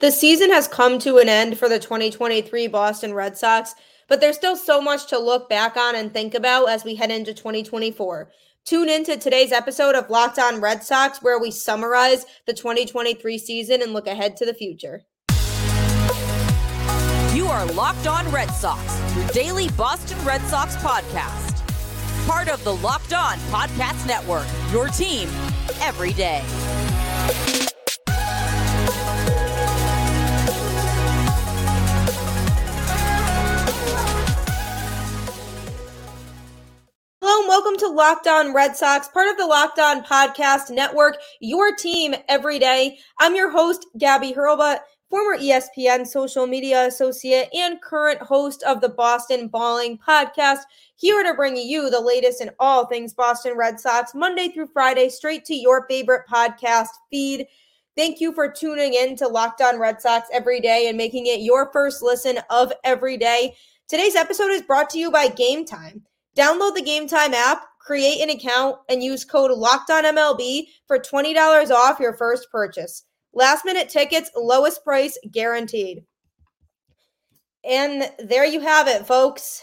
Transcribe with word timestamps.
The 0.00 0.10
season 0.10 0.50
has 0.50 0.66
come 0.66 0.98
to 1.00 1.18
an 1.18 1.28
end 1.28 1.58
for 1.58 1.68
the 1.68 1.78
2023 1.78 2.68
Boston 2.68 3.12
Red 3.12 3.36
Sox, 3.36 3.74
but 4.08 4.18
there's 4.18 4.36
still 4.36 4.56
so 4.56 4.80
much 4.80 5.08
to 5.08 5.18
look 5.18 5.50
back 5.50 5.76
on 5.76 5.94
and 5.94 6.10
think 6.10 6.34
about 6.34 6.70
as 6.70 6.84
we 6.84 6.94
head 6.94 7.10
into 7.10 7.34
2024. 7.34 8.30
Tune 8.64 8.88
in 8.88 9.04
to 9.04 9.18
today's 9.18 9.52
episode 9.52 9.94
of 9.94 10.08
Locked 10.08 10.38
On 10.38 10.58
Red 10.58 10.82
Sox, 10.82 11.20
where 11.20 11.38
we 11.38 11.50
summarize 11.50 12.24
the 12.46 12.54
2023 12.54 13.36
season 13.36 13.82
and 13.82 13.92
look 13.92 14.06
ahead 14.06 14.38
to 14.38 14.46
the 14.46 14.54
future. 14.54 15.02
You 17.34 17.46
are 17.48 17.66
Locked 17.66 18.06
On 18.06 18.26
Red 18.32 18.48
Sox, 18.52 19.14
your 19.14 19.28
daily 19.28 19.68
Boston 19.70 20.16
Red 20.24 20.40
Sox 20.42 20.76
podcast. 20.76 21.62
Part 22.26 22.48
of 22.48 22.64
the 22.64 22.74
Locked 22.76 23.12
On 23.12 23.36
Podcast 23.50 24.06
Network, 24.06 24.46
your 24.72 24.88
team 24.88 25.28
every 25.82 26.14
day. 26.14 26.42
Hello 37.32 37.42
and 37.42 37.48
welcome 37.48 37.78
to 37.78 37.86
Locked 37.86 38.26
On 38.26 38.52
Red 38.52 38.76
Sox, 38.76 39.06
part 39.06 39.30
of 39.30 39.36
the 39.36 39.46
Locked 39.46 39.78
On 39.78 40.02
Podcast 40.02 40.68
Network, 40.68 41.16
your 41.38 41.72
team 41.76 42.12
every 42.28 42.58
day. 42.58 42.98
I'm 43.20 43.36
your 43.36 43.52
host, 43.52 43.86
Gabby 43.96 44.32
Hurlbut, 44.32 44.80
former 45.08 45.38
ESPN 45.38 46.08
social 46.08 46.48
media 46.48 46.88
associate 46.88 47.48
and 47.54 47.80
current 47.80 48.20
host 48.20 48.64
of 48.64 48.80
the 48.80 48.88
Boston 48.88 49.46
Balling 49.46 49.96
Podcast, 49.96 50.62
here 50.96 51.22
to 51.22 51.32
bring 51.34 51.56
you 51.56 51.88
the 51.88 52.00
latest 52.00 52.40
in 52.40 52.50
all 52.58 52.86
things 52.86 53.14
Boston 53.14 53.56
Red 53.56 53.78
Sox, 53.78 54.12
Monday 54.12 54.48
through 54.48 54.66
Friday, 54.72 55.08
straight 55.08 55.44
to 55.44 55.54
your 55.54 55.86
favorite 55.86 56.26
podcast 56.28 56.88
feed. 57.12 57.46
Thank 57.96 58.20
you 58.20 58.34
for 58.34 58.50
tuning 58.50 58.94
in 58.94 59.14
to 59.18 59.28
Locked 59.28 59.60
On 59.60 59.78
Red 59.78 60.02
Sox 60.02 60.28
every 60.32 60.60
day 60.60 60.88
and 60.88 60.98
making 60.98 61.26
it 61.26 61.42
your 61.42 61.70
first 61.72 62.02
listen 62.02 62.40
of 62.50 62.72
every 62.82 63.16
day. 63.16 63.54
Today's 63.86 64.16
episode 64.16 64.50
is 64.50 64.62
brought 64.62 64.90
to 64.90 64.98
you 64.98 65.12
by 65.12 65.28
Game 65.28 65.64
Time. 65.64 66.02
Download 66.36 66.74
the 66.74 66.82
Game 66.82 67.08
Time 67.08 67.34
app, 67.34 67.64
create 67.80 68.20
an 68.20 68.30
account, 68.30 68.76
and 68.88 69.02
use 69.02 69.24
code 69.24 69.50
LOCKEDONMLB 69.50 70.66
for 70.86 70.98
$20 70.98 71.70
off 71.70 72.00
your 72.00 72.16
first 72.16 72.50
purchase. 72.50 73.04
Last 73.32 73.64
minute 73.64 73.88
tickets, 73.88 74.30
lowest 74.36 74.84
price 74.84 75.18
guaranteed. 75.30 76.04
And 77.64 78.10
there 78.18 78.44
you 78.44 78.60
have 78.60 78.88
it, 78.88 79.06
folks. 79.06 79.60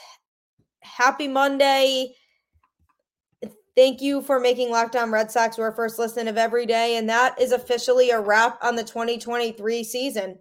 Happy 0.82 1.28
Monday. 1.28 2.14
Thank 3.76 4.02
you 4.02 4.22
for 4.22 4.40
making 4.40 4.72
Locked 4.72 4.96
On 4.96 5.12
Red 5.12 5.32
Sox 5.32 5.58
your 5.58 5.72
first 5.72 6.00
listen 6.00 6.28
of 6.28 6.38
every 6.38 6.66
day. 6.66 6.98
And 6.98 7.08
that 7.10 7.40
is 7.40 7.52
officially 7.52 8.10
a 8.10 8.20
wrap 8.20 8.58
on 8.64 8.76
the 8.76 8.84
2023 8.84 9.84
season. 9.84 10.40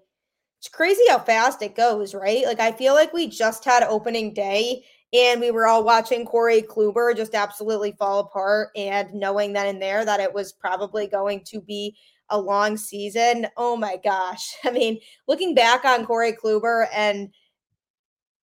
It's 0.58 0.68
crazy 0.68 1.02
how 1.08 1.18
fast 1.18 1.60
it 1.62 1.76
goes, 1.76 2.14
right? 2.14 2.44
Like, 2.46 2.60
I 2.60 2.72
feel 2.72 2.94
like 2.94 3.12
we 3.12 3.28
just 3.28 3.64
had 3.64 3.82
opening 3.82 4.32
day 4.32 4.84
and 5.12 5.40
we 5.40 5.50
were 5.50 5.66
all 5.66 5.84
watching 5.84 6.24
Corey 6.24 6.62
Kluber 6.62 7.16
just 7.16 7.34
absolutely 7.34 7.92
fall 7.92 8.20
apart 8.20 8.70
and 8.76 9.12
knowing 9.14 9.52
that 9.52 9.68
in 9.68 9.78
there 9.78 10.04
that 10.04 10.20
it 10.20 10.32
was 10.32 10.52
probably 10.52 11.06
going 11.06 11.42
to 11.46 11.60
be 11.60 11.96
a 12.30 12.40
long 12.40 12.76
season. 12.76 13.46
Oh 13.56 13.76
my 13.76 13.98
gosh. 14.02 14.54
I 14.64 14.70
mean, 14.70 14.98
looking 15.28 15.54
back 15.54 15.84
on 15.84 16.06
Corey 16.06 16.32
Kluber 16.32 16.86
and 16.92 17.30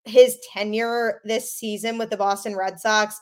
his 0.04 0.38
tenure 0.52 1.20
this 1.24 1.52
season 1.52 1.98
with 1.98 2.10
the 2.10 2.16
Boston 2.16 2.56
Red 2.56 2.78
Sox, 2.78 3.20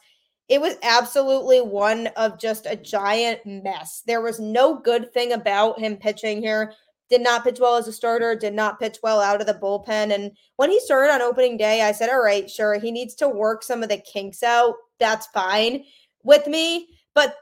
it 0.48 0.61
was 0.61 0.77
absolutely 0.83 1.61
one 1.61 2.08
of 2.16 2.38
just 2.38 2.66
a 2.66 2.77
giant 2.77 3.41
mess. 3.46 4.02
There 4.06 4.20
was 4.20 4.41
no 4.41 4.77
good 4.77 5.12
thing 5.12 5.33
about 5.33 5.78
him 5.78 5.96
pitching 5.96 6.42
here 6.42 6.74
did 7.11 7.20
not 7.20 7.42
pitch 7.42 7.58
well 7.61 7.77
as 7.77 7.89
a 7.89 7.92
starter, 7.92 8.36
did 8.36 8.55
not 8.55 8.78
pitch 8.78 8.98
well 9.03 9.20
out 9.20 9.41
of 9.41 9.47
the 9.47 9.55
bullpen. 9.55 10.14
And 10.14 10.30
when 10.56 10.70
he 10.70 10.78
started 10.80 11.12
on 11.12 11.20
opening 11.20 11.56
day, 11.56 11.83
I 11.83 11.92
said, 11.92 12.08
all 12.08 12.22
right, 12.22 12.48
sure, 12.48 12.78
he 12.78 12.92
needs 12.92 13.14
to 13.17 13.28
work 13.28 13.62
some 13.64 13.83
of 13.83 13.89
the 13.89 13.98
kinks 13.98 14.42
out. 14.42 14.77
That's 15.01 15.27
fine 15.29 15.85
with 16.23 16.46
me. 16.46 16.89
But 17.14 17.36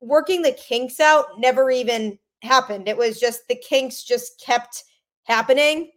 working 0.00 0.40
the 0.40 0.52
kinks 0.52 1.00
out 1.00 1.26
never 1.38 1.70
even 1.70 2.18
happened. 2.42 2.88
It 2.88 2.96
was 2.96 3.20
just 3.20 3.46
the 3.48 3.56
kinks 3.56 4.02
just 4.02 4.42
kept 4.44 4.84
happening 5.24 5.90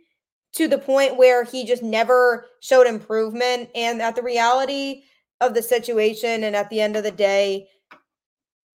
to 0.53 0.67
the 0.67 0.77
point 0.77 1.17
where 1.17 1.45
he 1.45 1.65
just 1.65 1.81
never 1.81 2.45
showed 2.59 2.87
improvement. 2.87 3.69
And 3.73 4.01
at 4.01 4.15
the 4.15 4.21
reality 4.21 5.03
of 5.39 5.53
the 5.53 5.63
situation, 5.63 6.43
and 6.43 6.55
at 6.55 6.69
the 6.69 6.81
end 6.81 6.97
of 6.97 7.03
the 7.03 7.11
day, 7.11 7.69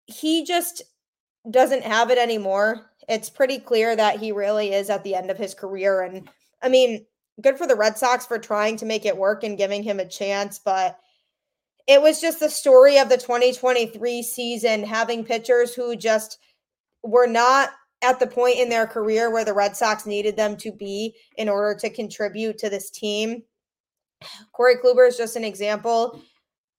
he 0.06 0.44
just 0.46 0.84
doesn't 1.50 1.84
have 1.84 2.10
it 2.10 2.18
anymore 2.18 2.92
it's 3.08 3.30
pretty 3.30 3.60
clear 3.60 3.96
that 3.96 4.20
he 4.20 4.32
really 4.32 4.74
is 4.74 4.90
at 4.90 5.04
the 5.04 5.16
end 5.16 5.30
of 5.30 5.38
his 5.38 5.54
career. 5.54 6.02
And 6.02 6.30
I 6.62 6.70
mean, 6.70 7.06
good 7.42 7.58
for 7.58 7.68
the 7.68 7.76
Red 7.76 7.98
Sox 7.98 8.26
for 8.26 8.38
trying 8.38 8.78
to 8.78 8.86
make 8.86 9.06
it 9.06 9.18
work 9.18 9.44
and 9.44 9.58
giving 9.58 9.84
him 9.84 10.00
a 10.00 10.08
chance, 10.08 10.60
but 10.60 11.00
it 11.88 12.02
was 12.02 12.22
just 12.22 12.40
the 12.40 12.50
story 12.50 12.98
of 12.98 13.10
the 13.10 13.18
2023 13.18 14.24
season 14.24 14.84
having 14.84 15.26
pitchers 15.26 15.74
who 15.74 15.96
just 15.96 16.40
were 17.04 17.28
not 17.28 17.72
at 18.02 18.20
the 18.20 18.28
point 18.28 18.60
in 18.60 18.70
their 18.70 18.88
career 18.88 19.32
where 19.32 19.46
the 19.46 19.54
Red 19.54 19.76
Sox 19.76 20.06
needed 20.06 20.36
them 20.36 20.56
to 20.58 20.72
be 20.72 21.16
in 21.38 21.50
order 21.50 21.78
to 21.80 21.90
contribute 21.90 22.58
to 22.60 22.70
this 22.70 22.90
team. 22.90 23.44
Corey 24.54 24.76
Kluber 24.76 25.08
is 25.08 25.18
just 25.18 25.36
an 25.36 25.44
example. 25.44 26.22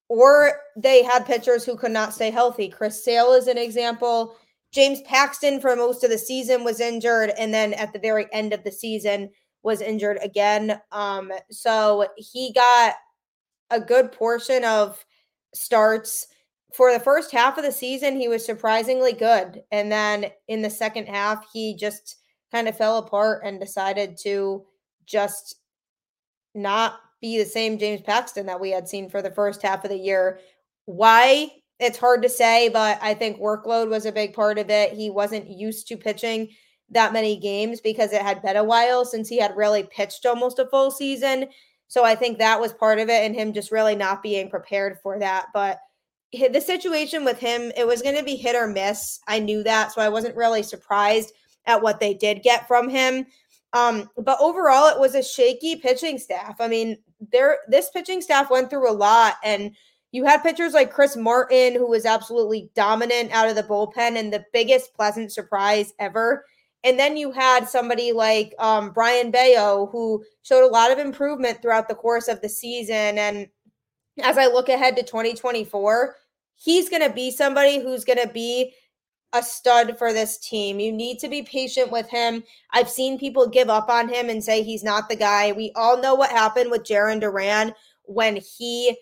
Or 0.08 0.60
they 0.76 1.02
had 1.02 1.26
pitchers 1.26 1.64
who 1.64 1.76
could 1.76 1.90
not 1.90 2.12
stay 2.12 2.30
healthy. 2.30 2.68
Chris 2.68 3.02
Sale 3.02 3.32
is 3.32 3.48
an 3.48 3.58
example. 3.58 4.36
James 4.74 5.00
Paxton 5.02 5.60
for 5.60 5.76
most 5.76 6.02
of 6.02 6.10
the 6.10 6.18
season 6.18 6.64
was 6.64 6.80
injured, 6.80 7.30
and 7.38 7.54
then 7.54 7.72
at 7.74 7.92
the 7.92 7.98
very 7.98 8.26
end 8.32 8.52
of 8.52 8.64
the 8.64 8.72
season 8.72 9.30
was 9.62 9.80
injured 9.80 10.18
again. 10.20 10.80
Um, 10.90 11.32
so 11.50 12.08
he 12.16 12.52
got 12.52 12.94
a 13.70 13.80
good 13.80 14.10
portion 14.10 14.64
of 14.64 15.02
starts 15.54 16.26
for 16.74 16.92
the 16.92 16.98
first 16.98 17.30
half 17.30 17.56
of 17.56 17.64
the 17.64 17.70
season. 17.70 18.16
He 18.16 18.26
was 18.26 18.44
surprisingly 18.44 19.12
good, 19.12 19.62
and 19.70 19.92
then 19.92 20.26
in 20.48 20.60
the 20.60 20.70
second 20.70 21.06
half, 21.06 21.46
he 21.52 21.76
just 21.76 22.16
kind 22.50 22.68
of 22.68 22.76
fell 22.76 22.98
apart 22.98 23.42
and 23.44 23.60
decided 23.60 24.16
to 24.22 24.64
just 25.06 25.56
not 26.54 26.98
be 27.20 27.38
the 27.38 27.44
same 27.44 27.78
James 27.78 28.02
Paxton 28.02 28.46
that 28.46 28.60
we 28.60 28.70
had 28.70 28.88
seen 28.88 29.08
for 29.08 29.22
the 29.22 29.30
first 29.30 29.62
half 29.62 29.84
of 29.84 29.90
the 29.90 29.96
year. 29.96 30.40
Why 30.86 31.50
it's 31.78 31.98
hard 31.98 32.22
to 32.22 32.28
say, 32.28 32.68
but 32.68 32.98
I 33.02 33.14
think 33.14 33.38
workload 33.38 33.88
was 33.88 34.06
a 34.06 34.12
big 34.12 34.32
part 34.32 34.58
of 34.58 34.70
it. 34.70 34.92
He 34.92 35.10
wasn't 35.10 35.50
used 35.50 35.88
to 35.88 35.96
pitching 35.96 36.48
that 36.90 37.12
many 37.12 37.36
games 37.36 37.80
because 37.80 38.12
it 38.12 38.22
had 38.22 38.42
been 38.42 38.56
a 38.56 38.64
while 38.64 39.04
since 39.04 39.28
he 39.28 39.38
had 39.38 39.56
really 39.56 39.82
pitched 39.82 40.26
almost 40.26 40.58
a 40.58 40.66
full 40.66 40.90
season. 40.90 41.46
So 41.88 42.04
I 42.04 42.14
think 42.14 42.38
that 42.38 42.60
was 42.60 42.72
part 42.72 42.98
of 42.98 43.08
it 43.08 43.24
and 43.24 43.34
him 43.34 43.52
just 43.52 43.72
really 43.72 43.96
not 43.96 44.22
being 44.22 44.48
prepared 44.48 44.98
for 45.02 45.18
that. 45.18 45.46
But 45.52 45.80
the 46.32 46.60
situation 46.60 47.24
with 47.24 47.38
him, 47.38 47.72
it 47.76 47.86
was 47.86 48.02
going 48.02 48.16
to 48.16 48.24
be 48.24 48.36
hit 48.36 48.56
or 48.56 48.66
miss. 48.66 49.20
I 49.28 49.38
knew 49.38 49.62
that. 49.64 49.92
So 49.92 50.00
I 50.00 50.08
wasn't 50.08 50.36
really 50.36 50.62
surprised 50.62 51.32
at 51.66 51.82
what 51.82 52.00
they 52.00 52.14
did 52.14 52.42
get 52.42 52.68
from 52.68 52.88
him. 52.88 53.26
Um, 53.72 54.08
but 54.16 54.38
overall, 54.40 54.88
it 54.88 55.00
was 55.00 55.14
a 55.14 55.22
shaky 55.22 55.76
pitching 55.76 56.18
staff. 56.18 56.56
I 56.60 56.68
mean, 56.68 56.98
there 57.32 57.58
this 57.68 57.90
pitching 57.90 58.20
staff 58.20 58.50
went 58.50 58.70
through 58.70 58.88
a 58.88 58.92
lot 58.92 59.34
and 59.42 59.74
you 60.14 60.24
had 60.24 60.44
pitchers 60.44 60.74
like 60.74 60.92
Chris 60.92 61.16
Martin, 61.16 61.74
who 61.74 61.88
was 61.88 62.06
absolutely 62.06 62.70
dominant 62.76 63.32
out 63.32 63.48
of 63.48 63.56
the 63.56 63.64
bullpen 63.64 64.16
and 64.16 64.32
the 64.32 64.44
biggest 64.52 64.94
pleasant 64.94 65.32
surprise 65.32 65.92
ever. 65.98 66.44
And 66.84 66.96
then 66.96 67.16
you 67.16 67.32
had 67.32 67.68
somebody 67.68 68.12
like 68.12 68.54
um, 68.60 68.92
Brayan 68.92 69.32
Bello, 69.32 69.88
who 69.90 70.22
showed 70.42 70.64
a 70.64 70.70
lot 70.70 70.92
of 70.92 71.00
improvement 71.00 71.60
throughout 71.60 71.88
the 71.88 71.96
course 71.96 72.28
of 72.28 72.40
the 72.40 72.48
season. 72.48 73.18
And 73.18 73.48
as 74.22 74.38
I 74.38 74.46
look 74.46 74.68
ahead 74.68 74.94
to 74.98 75.02
2024, 75.02 76.14
he's 76.54 76.88
going 76.88 77.02
to 77.02 77.12
be 77.12 77.32
somebody 77.32 77.82
who's 77.82 78.04
going 78.04 78.22
to 78.22 78.32
be 78.32 78.72
a 79.32 79.42
stud 79.42 79.98
for 79.98 80.12
this 80.12 80.38
team. 80.38 80.78
You 80.78 80.92
need 80.92 81.18
to 81.18 81.28
be 81.28 81.42
patient 81.42 81.90
with 81.90 82.08
him. 82.08 82.44
I've 82.70 82.88
seen 82.88 83.18
people 83.18 83.48
give 83.48 83.68
up 83.68 83.88
on 83.88 84.08
him 84.08 84.28
and 84.28 84.44
say 84.44 84.62
he's 84.62 84.84
not 84.84 85.08
the 85.08 85.16
guy. 85.16 85.50
We 85.50 85.72
all 85.74 86.00
know 86.00 86.14
what 86.14 86.30
happened 86.30 86.70
with 86.70 86.84
Jarren 86.84 87.20
Duran 87.20 87.74
when 88.04 88.36
he 88.36 88.96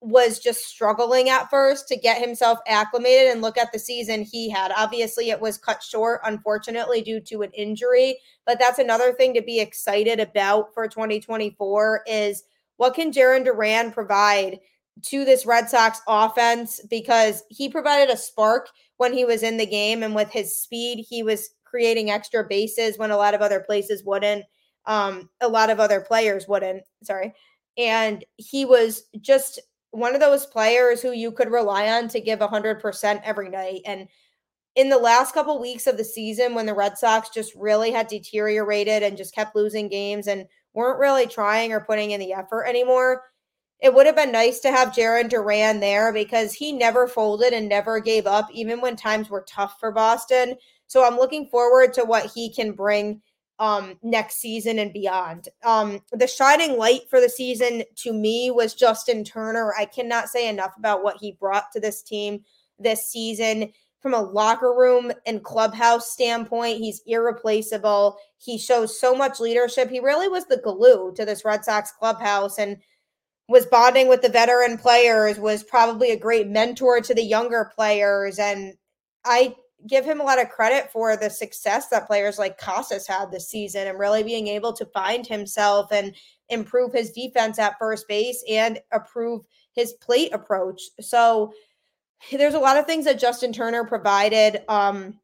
was 0.00 0.38
just 0.38 0.66
struggling 0.66 1.28
at 1.28 1.50
first 1.50 1.86
to 1.88 1.96
get 1.96 2.20
himself 2.20 2.58
acclimated 2.66 3.30
and 3.30 3.42
look 3.42 3.58
at 3.58 3.70
the 3.70 3.78
season 3.78 4.22
he 4.22 4.48
had. 4.48 4.72
Obviously, 4.74 5.28
it 5.28 5.40
was 5.40 5.58
cut 5.58 5.82
short, 5.82 6.20
unfortunately, 6.24 7.02
due 7.02 7.20
to 7.20 7.42
an 7.42 7.50
injury. 7.52 8.18
But 8.46 8.58
that's 8.58 8.78
another 8.78 9.12
thing 9.12 9.34
to 9.34 9.42
be 9.42 9.60
excited 9.60 10.18
about 10.18 10.72
for 10.72 10.88
2024 10.88 12.02
is 12.06 12.44
what 12.78 12.94
can 12.94 13.12
Jarren 13.12 13.44
Duran 13.44 13.92
provide 13.92 14.58
to 15.02 15.24
this 15.26 15.44
Red 15.44 15.68
Sox 15.68 16.00
offense? 16.08 16.80
Because 16.88 17.42
he 17.50 17.68
provided 17.68 18.08
a 18.08 18.16
spark 18.16 18.70
when 18.96 19.12
he 19.12 19.26
was 19.26 19.42
in 19.42 19.58
the 19.58 19.66
game, 19.66 20.02
and 20.02 20.14
with 20.14 20.30
his 20.30 20.56
speed, 20.56 21.04
he 21.06 21.22
was 21.22 21.50
creating 21.64 22.10
extra 22.10 22.44
bases 22.44 22.98
when 22.98 23.10
a 23.10 23.16
lot 23.16 23.34
of 23.34 23.42
other 23.42 23.60
places 23.60 24.02
wouldn't. 24.04 24.44
Um, 24.86 25.28
a 25.40 25.48
lot 25.48 25.68
of 25.70 25.78
other 25.78 26.00
players 26.00 26.48
wouldn't. 26.48 26.82
Sorry. 27.04 27.34
And 27.76 28.24
he 28.36 28.64
was 28.64 29.04
just 29.20 29.60
one 29.90 30.14
of 30.14 30.20
those 30.20 30.46
players 30.46 31.02
who 31.02 31.12
you 31.12 31.32
could 31.32 31.50
rely 31.50 31.88
on 31.90 32.08
to 32.08 32.20
give 32.20 32.38
100% 32.38 33.20
every 33.24 33.48
night. 33.48 33.80
And 33.84 34.08
in 34.76 34.88
the 34.88 34.98
last 34.98 35.34
couple 35.34 35.60
weeks 35.60 35.86
of 35.86 35.96
the 35.96 36.04
season 36.04 36.54
when 36.54 36.66
the 36.66 36.74
Red 36.74 36.96
Sox 36.96 37.28
just 37.30 37.54
really 37.56 37.90
had 37.90 38.06
deteriorated 38.06 39.02
and 39.02 39.16
just 39.16 39.34
kept 39.34 39.56
losing 39.56 39.88
games 39.88 40.28
and 40.28 40.46
weren't 40.74 41.00
really 41.00 41.26
trying 41.26 41.72
or 41.72 41.80
putting 41.80 42.12
in 42.12 42.20
the 42.20 42.32
effort 42.32 42.66
anymore, 42.66 43.24
it 43.80 43.92
would 43.92 44.06
have 44.06 44.16
been 44.16 44.30
nice 44.30 44.60
to 44.60 44.70
have 44.70 44.92
Jarren 44.92 45.28
Duran 45.28 45.80
there 45.80 46.12
because 46.12 46.52
he 46.52 46.70
never 46.70 47.08
folded 47.08 47.52
and 47.52 47.68
never 47.68 47.98
gave 47.98 48.26
up, 48.26 48.48
even 48.52 48.80
when 48.80 48.94
times 48.94 49.30
were 49.30 49.44
tough 49.48 49.76
for 49.80 49.90
Boston. 49.90 50.54
So 50.86 51.04
I'm 51.04 51.16
looking 51.16 51.48
forward 51.48 51.94
to 51.94 52.04
what 52.04 52.26
he 52.26 52.52
can 52.52 52.72
bring 52.72 53.22
um, 53.60 53.96
next 54.02 54.40
season 54.40 54.80
and 54.80 54.92
beyond. 54.92 55.48
Um, 55.62 56.00
the 56.10 56.26
shining 56.26 56.76
light 56.76 57.02
for 57.08 57.20
the 57.20 57.28
season 57.28 57.84
to 57.96 58.12
me 58.12 58.50
was 58.50 58.74
Justin 58.74 59.22
Turner. 59.22 59.72
I 59.78 59.84
cannot 59.84 60.28
say 60.28 60.48
enough 60.48 60.72
about 60.76 61.04
what 61.04 61.18
he 61.20 61.36
brought 61.38 61.70
to 61.72 61.80
this 61.80 62.02
team 62.02 62.42
this 62.78 63.06
season 63.06 63.70
from 64.00 64.14
a 64.14 64.20
locker 64.20 64.74
room 64.74 65.12
and 65.26 65.44
clubhouse 65.44 66.10
standpoint, 66.10 66.78
he's 66.78 67.02
irreplaceable. 67.06 68.16
He 68.38 68.58
shows 68.58 68.98
so 68.98 69.14
much 69.14 69.40
leadership. 69.40 69.90
He 69.90 70.00
really 70.00 70.28
was 70.28 70.46
the 70.46 70.56
glue 70.56 71.12
to 71.16 71.24
this 71.24 71.44
Red 71.44 71.64
Sox 71.64 71.92
clubhouse 71.92 72.58
and 72.58 72.78
was 73.48 73.66
bonding 73.66 74.08
with 74.08 74.22
the 74.22 74.28
veteran 74.28 74.78
players, 74.78 75.38
was 75.38 75.62
probably 75.62 76.12
a 76.12 76.18
great 76.18 76.48
mentor 76.48 77.00
to 77.00 77.14
the 77.14 77.22
younger 77.22 77.70
players. 77.74 78.38
And 78.38 78.74
I 79.24 79.54
give 79.86 80.04
him 80.04 80.20
a 80.20 80.24
lot 80.24 80.40
of 80.40 80.50
credit 80.50 80.90
for 80.92 81.16
the 81.16 81.30
success 81.30 81.88
that 81.88 82.06
players 82.06 82.38
like 82.38 82.58
Casas 82.58 83.06
had 83.06 83.30
this 83.30 83.48
season 83.48 83.86
and 83.86 83.98
really 83.98 84.22
being 84.22 84.48
able 84.48 84.72
to 84.74 84.86
find 84.86 85.26
himself 85.26 85.92
and 85.92 86.14
improve 86.48 86.92
his 86.92 87.12
defense 87.12 87.58
at 87.58 87.78
first 87.78 88.06
base 88.08 88.44
and 88.48 88.78
improve 88.92 89.42
his 89.72 89.92
plate 89.94 90.32
approach. 90.32 90.82
So, 91.00 91.52
there's 92.30 92.54
a 92.54 92.58
lot 92.58 92.76
of 92.76 92.86
things 92.86 93.06
that 93.06 93.18
Justin 93.18 93.52
Turner 93.52 93.84
provided. 93.84 94.62
Um, 94.68 95.18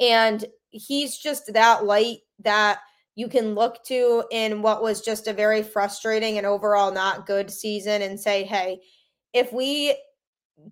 and 0.00 0.44
he's 0.70 1.16
just 1.16 1.52
that 1.52 1.84
light 1.84 2.18
that 2.40 2.80
you 3.14 3.28
can 3.28 3.54
look 3.54 3.82
to 3.84 4.24
in 4.30 4.62
what 4.62 4.82
was 4.82 5.00
just 5.00 5.26
a 5.26 5.32
very 5.32 5.62
frustrating 5.62 6.38
and 6.38 6.46
overall 6.46 6.92
not 6.92 7.26
good 7.26 7.50
season 7.50 8.02
and 8.02 8.18
say, 8.18 8.44
hey, 8.44 8.80
if 9.32 9.52
we 9.52 9.96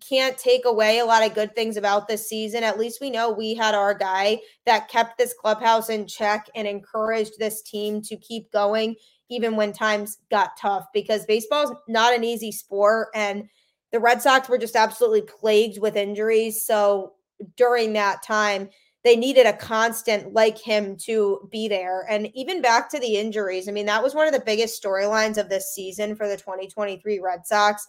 can't 0.01 0.37
take 0.39 0.65
away 0.65 0.99
a 0.99 1.05
lot 1.05 1.25
of 1.25 1.35
good 1.35 1.55
things 1.55 1.77
about 1.77 2.09
this 2.09 2.29
season, 2.29 2.63
at 2.63 2.79
least 2.79 3.01
we 3.01 3.11
know 3.11 3.31
we 3.31 3.55
had 3.55 3.75
our 3.75 3.95
guy 3.95 4.39
that 4.67 4.89
kept 4.89 5.19
this 5.19 5.35
clubhouse 5.39 5.89
in 5.89 6.07
check 6.07 6.47
and 6.55 6.67
encouraged 6.67 7.39
this 7.39 7.63
team 7.63 8.03
to 8.03 8.17
keep 8.17 8.51
going 8.53 8.97
even 9.31 9.57
when 9.57 9.73
times 9.73 10.19
got 10.31 10.57
tough 10.59 10.87
because 10.95 11.27
baseball 11.27 11.65
is 11.65 11.73
not 11.87 12.15
an 12.15 12.25
easy 12.25 12.51
sport 12.51 13.09
and 13.15 13.49
the 13.93 14.01
Red 14.01 14.23
Sox 14.23 14.49
were 14.49 14.59
just 14.59 14.77
absolutely 14.77 15.23
plagued 15.23 15.81
with 15.81 15.97
injuries. 15.97 16.65
So 16.65 17.15
during 17.57 17.93
that 17.95 18.23
time, 18.23 18.69
they 19.05 19.17
needed 19.17 19.47
a 19.47 19.53
constant 19.53 20.35
like 20.35 20.59
him 20.59 20.97
to 20.97 21.49
be 21.51 21.69
there. 21.69 22.05
And 22.11 22.31
even 22.35 22.61
back 22.61 22.91
to 22.91 22.99
the 22.99 23.17
injuries, 23.17 23.69
I 23.69 23.73
mean, 23.73 23.87
that 23.87 24.03
was 24.03 24.15
one 24.15 24.27
of 24.27 24.33
the 24.33 24.45
biggest 24.45 24.83
storylines 24.83 25.39
of 25.39 25.49
this 25.49 25.73
season 25.73 26.17
for 26.17 26.29
the 26.29 26.37
2023 26.37 27.21
Red 27.21 27.47
Sox. 27.47 27.87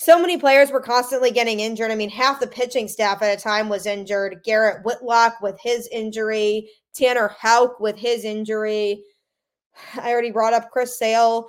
So 0.00 0.16
many 0.16 0.38
players 0.38 0.70
were 0.70 0.80
constantly 0.80 1.32
getting 1.32 1.58
injured. 1.58 1.90
I 1.90 1.96
mean, 1.96 2.08
half 2.08 2.38
the 2.38 2.46
pitching 2.46 2.86
staff 2.86 3.20
at 3.20 3.36
a 3.36 3.42
time 3.42 3.68
was 3.68 3.84
injured. 3.84 4.42
Garrett 4.44 4.84
Whitlock 4.84 5.40
with 5.42 5.58
his 5.60 5.88
injury, 5.88 6.70
Tanner 6.94 7.34
Houck 7.36 7.80
with 7.80 7.98
his 7.98 8.24
injury. 8.24 9.02
I 10.00 10.12
already 10.12 10.30
brought 10.30 10.52
up 10.52 10.70
Chris 10.70 10.96
Sale 10.96 11.48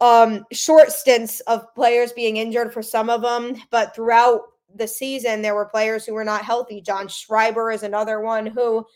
um, 0.00 0.44
short 0.52 0.92
stints 0.92 1.40
of 1.40 1.72
players 1.74 2.12
being 2.12 2.36
injured 2.36 2.72
for 2.72 2.82
some 2.82 3.10
of 3.10 3.22
them, 3.22 3.56
but 3.70 3.94
throughout 3.94 4.42
the 4.74 4.86
season, 4.86 5.42
there 5.42 5.56
were 5.56 5.66
players 5.66 6.06
who 6.06 6.14
were 6.14 6.24
not 6.24 6.44
healthy. 6.44 6.80
John 6.80 7.08
Schreiber 7.08 7.72
is 7.72 7.82
another 7.82 8.20
one 8.20 8.46
who 8.46 8.86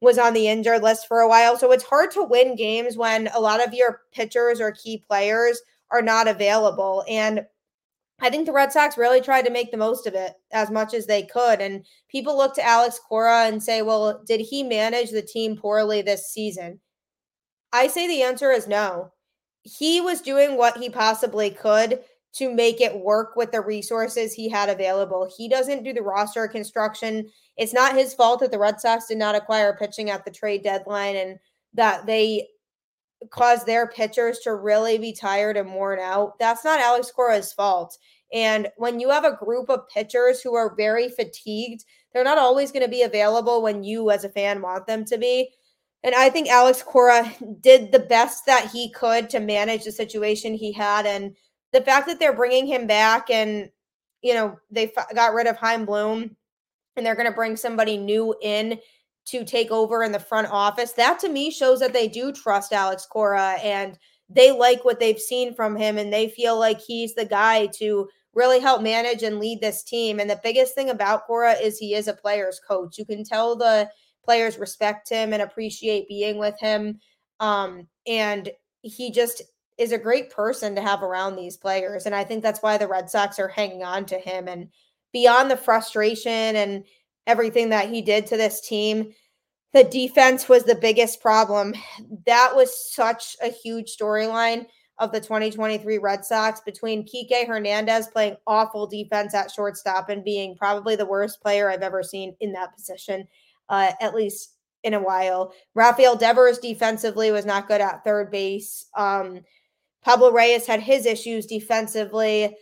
was 0.00 0.18
on 0.18 0.32
the 0.32 0.48
injured 0.48 0.82
list 0.82 1.08
for 1.08 1.20
a 1.20 1.28
while. 1.28 1.58
So 1.58 1.72
it's 1.72 1.84
hard 1.84 2.10
to 2.12 2.24
win 2.24 2.56
games 2.56 2.96
when 2.96 3.28
a 3.28 3.40
lot 3.40 3.66
of 3.66 3.74
your 3.74 4.00
pitchers 4.12 4.62
or 4.62 4.72
key 4.72 5.04
players 5.06 5.60
are 5.90 6.02
not 6.02 6.26
available. 6.26 7.04
And 7.06 7.44
I 8.20 8.30
think 8.30 8.46
the 8.46 8.52
Red 8.52 8.72
Sox 8.72 8.98
really 8.98 9.20
tried 9.20 9.46
to 9.46 9.52
make 9.52 9.70
the 9.70 9.76
most 9.76 10.06
of 10.06 10.14
it 10.14 10.34
as 10.52 10.70
much 10.70 10.94
as 10.94 11.06
they 11.06 11.22
could. 11.22 11.60
And 11.60 11.84
people 12.08 12.36
look 12.36 12.54
to 12.54 12.66
Alex 12.66 13.00
Cora 13.08 13.46
and 13.46 13.62
say, 13.62 13.82
well, 13.82 14.22
did 14.26 14.40
he 14.40 14.62
manage 14.62 15.10
the 15.10 15.22
team 15.22 15.56
poorly 15.56 16.02
this 16.02 16.30
season? 16.30 16.80
I 17.72 17.86
say 17.86 18.06
the 18.06 18.22
answer 18.22 18.50
is 18.50 18.66
no 18.66 19.12
he 19.62 20.00
was 20.00 20.20
doing 20.20 20.56
what 20.56 20.76
he 20.76 20.88
possibly 20.88 21.50
could 21.50 22.00
to 22.32 22.54
make 22.54 22.80
it 22.80 23.00
work 23.00 23.34
with 23.34 23.50
the 23.50 23.60
resources 23.60 24.32
he 24.32 24.48
had 24.48 24.68
available. 24.68 25.30
He 25.36 25.48
doesn't 25.48 25.82
do 25.82 25.92
the 25.92 26.02
roster 26.02 26.46
construction. 26.46 27.28
It's 27.56 27.74
not 27.74 27.96
his 27.96 28.14
fault 28.14 28.40
that 28.40 28.52
the 28.52 28.58
Red 28.58 28.80
Sox 28.80 29.06
did 29.08 29.18
not 29.18 29.34
acquire 29.34 29.76
pitching 29.76 30.10
at 30.10 30.24
the 30.24 30.30
trade 30.30 30.62
deadline 30.62 31.16
and 31.16 31.38
that 31.74 32.06
they 32.06 32.46
caused 33.30 33.66
their 33.66 33.86
pitchers 33.86 34.38
to 34.40 34.54
really 34.54 34.98
be 34.98 35.12
tired 35.12 35.56
and 35.56 35.72
worn 35.72 35.98
out. 35.98 36.38
That's 36.38 36.64
not 36.64 36.80
Alex 36.80 37.10
Cora's 37.10 37.52
fault. 37.52 37.98
And 38.32 38.68
when 38.76 39.00
you 39.00 39.10
have 39.10 39.24
a 39.24 39.36
group 39.36 39.68
of 39.68 39.88
pitchers 39.88 40.40
who 40.40 40.54
are 40.54 40.74
very 40.76 41.08
fatigued, 41.08 41.84
they're 42.12 42.24
not 42.24 42.38
always 42.38 42.72
going 42.72 42.84
to 42.84 42.90
be 42.90 43.02
available 43.02 43.62
when 43.62 43.84
you, 43.84 44.10
as 44.10 44.24
a 44.24 44.28
fan, 44.28 44.62
want 44.62 44.86
them 44.86 45.04
to 45.06 45.18
be. 45.18 45.50
And 46.02 46.14
I 46.14 46.30
think 46.30 46.48
Alex 46.48 46.82
Cora 46.82 47.30
did 47.60 47.92
the 47.92 47.98
best 47.98 48.46
that 48.46 48.70
he 48.70 48.90
could 48.90 49.28
to 49.30 49.40
manage 49.40 49.84
the 49.84 49.92
situation 49.92 50.54
he 50.54 50.72
had. 50.72 51.06
And 51.06 51.36
the 51.72 51.82
fact 51.82 52.06
that 52.06 52.18
they're 52.18 52.34
bringing 52.34 52.66
him 52.66 52.86
back 52.86 53.30
and, 53.30 53.70
you 54.22 54.34
know, 54.34 54.58
they 54.70 54.92
got 55.14 55.34
rid 55.34 55.46
of 55.46 55.56
Chaim 55.56 55.84
Bloom 55.84 56.36
and 56.96 57.04
they're 57.06 57.14
going 57.14 57.28
to 57.28 57.34
bring 57.34 57.56
somebody 57.56 57.96
new 57.96 58.34
in 58.42 58.78
to 59.30 59.44
take 59.44 59.70
over 59.70 60.02
in 60.02 60.12
the 60.12 60.18
front 60.18 60.48
office, 60.50 60.92
that 60.92 61.18
to 61.20 61.28
me 61.28 61.50
shows 61.50 61.80
that 61.80 61.92
they 61.92 62.08
do 62.08 62.32
trust 62.32 62.72
Alex 62.72 63.06
Cora 63.06 63.58
and 63.62 63.98
they 64.28 64.52
like 64.52 64.84
what 64.84 65.00
they've 65.00 65.18
seen 65.18 65.54
from 65.54 65.76
him 65.76 65.98
and 65.98 66.12
they 66.12 66.28
feel 66.28 66.58
like 66.58 66.80
he's 66.80 67.14
the 67.14 67.24
guy 67.24 67.66
to 67.66 68.08
really 68.32 68.60
help 68.60 68.80
manage 68.80 69.22
and 69.22 69.40
lead 69.40 69.60
this 69.60 69.82
team. 69.82 70.20
And 70.20 70.30
the 70.30 70.40
biggest 70.42 70.74
thing 70.74 70.90
about 70.90 71.26
Cora 71.26 71.52
is 71.54 71.78
he 71.78 71.94
is 71.94 72.06
a 72.06 72.12
player's 72.12 72.60
coach. 72.66 72.96
You 72.96 73.04
can 73.04 73.24
tell 73.24 73.56
the 73.56 73.90
players 74.24 74.58
respect 74.58 75.08
him 75.08 75.32
and 75.32 75.42
appreciate 75.42 76.08
being 76.08 76.38
with 76.38 76.58
him. 76.60 77.00
Um, 77.40 77.88
and 78.06 78.50
he 78.82 79.10
just 79.10 79.42
is 79.78 79.92
a 79.92 79.98
great 79.98 80.30
person 80.30 80.74
to 80.74 80.82
have 80.82 81.02
around 81.02 81.34
these 81.34 81.56
players. 81.56 82.06
And 82.06 82.14
I 82.14 82.22
think 82.22 82.42
that's 82.42 82.62
why 82.62 82.76
the 82.76 82.86
Red 82.86 83.10
Sox 83.10 83.38
are 83.38 83.48
hanging 83.48 83.82
on 83.82 84.04
to 84.06 84.18
him. 84.18 84.46
And 84.46 84.68
beyond 85.12 85.50
the 85.50 85.56
frustration 85.56 86.30
and 86.30 86.84
everything 87.26 87.70
that 87.70 87.88
he 87.88 88.02
did 88.02 88.26
to 88.26 88.36
this 88.36 88.60
team, 88.60 89.12
the 89.72 89.84
defense 89.84 90.48
was 90.48 90.64
the 90.64 90.74
biggest 90.74 91.20
problem. 91.20 91.74
That 92.26 92.52
was 92.54 92.92
such 92.92 93.36
a 93.42 93.48
huge 93.48 93.96
storyline 93.96 94.66
of 94.98 95.12
the 95.12 95.20
2023 95.20 95.98
Red 95.98 96.24
Sox 96.24 96.60
between 96.60 97.06
Kike 97.06 97.46
Hernandez 97.46 98.08
playing 98.08 98.36
awful 98.46 98.86
defense 98.86 99.34
at 99.34 99.50
shortstop 99.50 100.10
and 100.10 100.22
being 100.22 100.56
probably 100.56 100.94
the 100.94 101.06
worst 101.06 101.40
player 101.40 101.70
I've 101.70 101.82
ever 101.82 102.02
seen 102.02 102.36
in 102.40 102.52
that 102.52 102.74
position 102.74 103.26
uh, 103.70 103.92
at 104.00 104.14
least 104.14 104.56
in 104.82 104.94
a 104.94 105.00
while. 105.00 105.54
Rafael 105.74 106.16
Devers 106.16 106.58
defensively 106.58 107.30
was 107.30 107.46
not 107.46 107.68
good 107.68 107.80
at 107.80 108.04
third 108.04 108.30
base. 108.30 108.86
Um, 108.94 109.40
Pablo 110.02 110.32
Reyes 110.32 110.66
had 110.66 110.80
his 110.80 111.06
issues 111.06 111.46
defensively. 111.46 112.56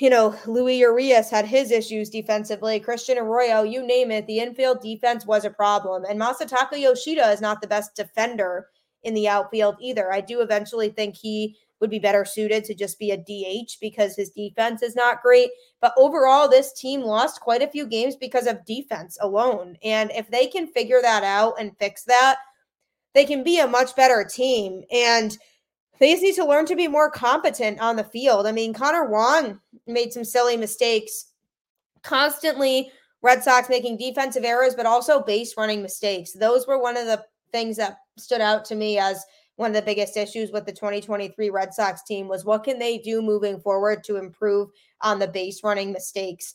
You 0.00 0.08
know, 0.08 0.34
Luis 0.46 0.78
Urias 0.78 1.28
had 1.28 1.44
his 1.44 1.70
issues 1.70 2.08
defensively. 2.08 2.80
Christian 2.80 3.18
Arroyo, 3.18 3.64
you 3.64 3.86
name 3.86 4.10
it, 4.10 4.26
the 4.26 4.38
infield 4.38 4.80
defense 4.80 5.26
was 5.26 5.44
a 5.44 5.50
problem. 5.50 6.06
And 6.08 6.18
Masataka 6.18 6.80
Yoshida 6.80 7.30
is 7.30 7.42
not 7.42 7.60
the 7.60 7.68
best 7.68 7.94
defender 7.94 8.68
in 9.02 9.12
the 9.12 9.28
outfield 9.28 9.76
either. 9.78 10.10
I 10.10 10.22
do 10.22 10.40
eventually 10.40 10.88
think 10.88 11.16
he 11.16 11.54
would 11.80 11.90
be 11.90 11.98
better 11.98 12.24
suited 12.24 12.64
to 12.64 12.74
just 12.74 12.98
be 12.98 13.10
a 13.10 13.18
DH 13.18 13.76
because 13.78 14.16
his 14.16 14.30
defense 14.30 14.82
is 14.82 14.96
not 14.96 15.20
great. 15.20 15.50
But 15.82 15.92
overall, 15.98 16.48
this 16.48 16.72
team 16.72 17.02
lost 17.02 17.42
quite 17.42 17.60
a 17.60 17.68
few 17.68 17.84
games 17.84 18.16
because 18.16 18.46
of 18.46 18.64
defense 18.64 19.18
alone. 19.20 19.76
And 19.82 20.10
if 20.12 20.30
they 20.30 20.46
can 20.46 20.66
figure 20.66 21.02
that 21.02 21.24
out 21.24 21.56
and 21.60 21.76
fix 21.76 22.04
that, 22.04 22.38
they 23.12 23.26
can 23.26 23.44
be 23.44 23.60
a 23.60 23.66
much 23.66 23.94
better 23.96 24.24
team. 24.24 24.82
And 24.90 25.36
they 26.00 26.12
just 26.12 26.22
need 26.22 26.34
to 26.34 26.46
learn 26.46 26.66
to 26.66 26.74
be 26.74 26.88
more 26.88 27.10
competent 27.10 27.78
on 27.78 27.96
the 27.96 28.04
field. 28.04 28.46
I 28.46 28.52
mean, 28.52 28.72
Connor 28.72 29.08
Wong 29.08 29.60
made 29.86 30.12
some 30.12 30.24
silly 30.24 30.56
mistakes 30.56 31.26
constantly. 32.02 32.90
Red 33.22 33.44
Sox 33.44 33.68
making 33.68 33.98
defensive 33.98 34.44
errors, 34.44 34.74
but 34.74 34.86
also 34.86 35.22
base 35.22 35.54
running 35.58 35.82
mistakes. 35.82 36.32
Those 36.32 36.66
were 36.66 36.80
one 36.80 36.96
of 36.96 37.04
the 37.04 37.22
things 37.52 37.76
that 37.76 37.98
stood 38.16 38.40
out 38.40 38.64
to 38.66 38.74
me 38.74 38.98
as 38.98 39.22
one 39.56 39.70
of 39.70 39.76
the 39.76 39.82
biggest 39.82 40.16
issues 40.16 40.50
with 40.50 40.64
the 40.64 40.72
2023 40.72 41.50
Red 41.50 41.74
Sox 41.74 42.02
team 42.02 42.28
was 42.28 42.46
what 42.46 42.64
can 42.64 42.78
they 42.78 42.96
do 42.96 43.20
moving 43.20 43.60
forward 43.60 44.02
to 44.04 44.16
improve 44.16 44.70
on 45.02 45.18
the 45.18 45.28
base 45.28 45.62
running 45.62 45.92
mistakes. 45.92 46.54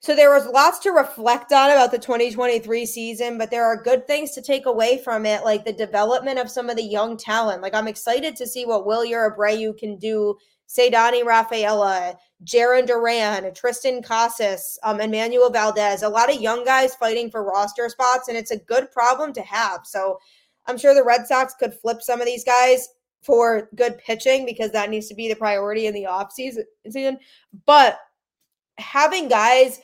So 0.00 0.14
there 0.14 0.30
was 0.30 0.46
lots 0.46 0.78
to 0.80 0.90
reflect 0.90 1.52
on 1.52 1.70
about 1.70 1.90
the 1.90 1.98
2023 1.98 2.86
season, 2.86 3.38
but 3.38 3.50
there 3.50 3.64
are 3.64 3.82
good 3.82 4.06
things 4.06 4.32
to 4.32 4.42
take 4.42 4.66
away 4.66 4.98
from 4.98 5.26
it, 5.26 5.42
like 5.42 5.64
the 5.64 5.72
development 5.72 6.38
of 6.38 6.50
some 6.50 6.68
of 6.68 6.76
the 6.76 6.82
young 6.82 7.16
talent. 7.16 7.62
Like 7.62 7.74
I'm 7.74 7.88
excited 7.88 8.36
to 8.36 8.46
see 8.46 8.66
what 8.66 8.86
Wilyer 8.86 9.34
Abreu 9.34 9.76
can 9.76 9.96
do 9.96 10.36
Ceddanne 10.68 11.24
Rafaela, 11.24 12.16
Jarren 12.44 12.86
Duran, 12.86 13.44
Triston 13.52 14.04
Casas, 14.04 14.78
um, 14.82 14.98
Enmanuel 14.98 15.52
Valdez, 15.52 16.02
a 16.02 16.08
lot 16.08 16.32
of 16.32 16.40
young 16.40 16.64
guys 16.64 16.94
fighting 16.94 17.30
for 17.30 17.44
roster 17.44 17.88
spots, 17.88 18.28
and 18.28 18.36
it's 18.36 18.50
a 18.50 18.58
good 18.58 18.90
problem 18.90 19.32
to 19.32 19.42
have. 19.42 19.80
So 19.84 20.18
I'm 20.66 20.76
sure 20.76 20.94
the 20.94 21.04
Red 21.04 21.26
Sox 21.26 21.54
could 21.54 21.74
flip 21.74 22.02
some 22.02 22.20
of 22.20 22.26
these 22.26 22.44
guys 22.44 22.88
for 23.22 23.68
good 23.74 23.98
pitching 23.98 24.44
because 24.44 24.72
that 24.72 24.90
needs 24.90 25.08
to 25.08 25.14
be 25.14 25.28
the 25.28 25.36
priority 25.36 25.86
in 25.86 25.94
the 25.94 26.04
offseason. 26.04 27.16
But 27.64 27.98
having 28.78 29.28
guys 29.28 29.80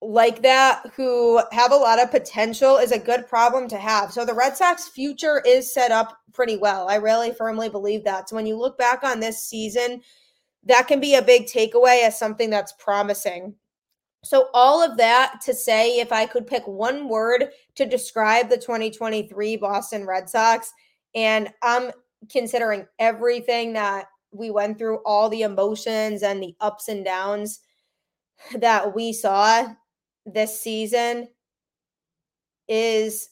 like 0.00 0.42
that 0.42 0.82
who 0.96 1.40
have 1.52 1.70
a 1.70 1.76
lot 1.76 2.02
of 2.02 2.10
potential 2.10 2.76
is 2.76 2.90
a 2.90 2.98
good 2.98 3.26
problem 3.28 3.68
to 3.68 3.78
have. 3.78 4.12
So 4.12 4.24
the 4.24 4.34
Red 4.34 4.56
Sox 4.56 4.88
future 4.88 5.40
is 5.46 5.72
set 5.72 5.92
up 5.92 6.18
pretty 6.32 6.56
well. 6.56 6.88
I 6.88 6.96
really 6.96 7.32
firmly 7.32 7.68
believe 7.68 8.02
that. 8.04 8.28
So 8.28 8.36
when 8.36 8.46
you 8.46 8.56
look 8.56 8.76
back 8.76 9.04
on 9.04 9.20
this 9.20 9.44
season, 9.44 10.02
that 10.64 10.88
can 10.88 11.00
be 11.00 11.14
a 11.14 11.22
big 11.22 11.46
takeaway 11.46 12.02
as 12.02 12.18
something 12.18 12.50
that's 12.50 12.72
promising. 12.72 13.54
So, 14.24 14.48
all 14.54 14.80
of 14.80 14.96
that 14.98 15.40
to 15.46 15.54
say, 15.54 15.98
if 15.98 16.12
I 16.12 16.26
could 16.26 16.46
pick 16.46 16.66
one 16.68 17.08
word 17.08 17.48
to 17.74 17.84
describe 17.84 18.48
the 18.48 18.56
2023 18.56 19.56
Boston 19.56 20.06
Red 20.06 20.30
Sox, 20.30 20.72
and 21.14 21.52
I'm 21.60 21.90
considering 22.30 22.86
everything 23.00 23.72
that 23.72 24.06
we 24.30 24.50
went 24.50 24.78
through, 24.78 24.98
all 25.04 25.28
the 25.28 25.42
emotions 25.42 26.22
and 26.22 26.40
the 26.40 26.54
ups 26.60 26.86
and 26.86 27.04
downs 27.04 27.60
that 28.54 28.94
we 28.94 29.12
saw 29.12 29.74
this 30.26 30.60
season, 30.60 31.28
is 32.68 33.28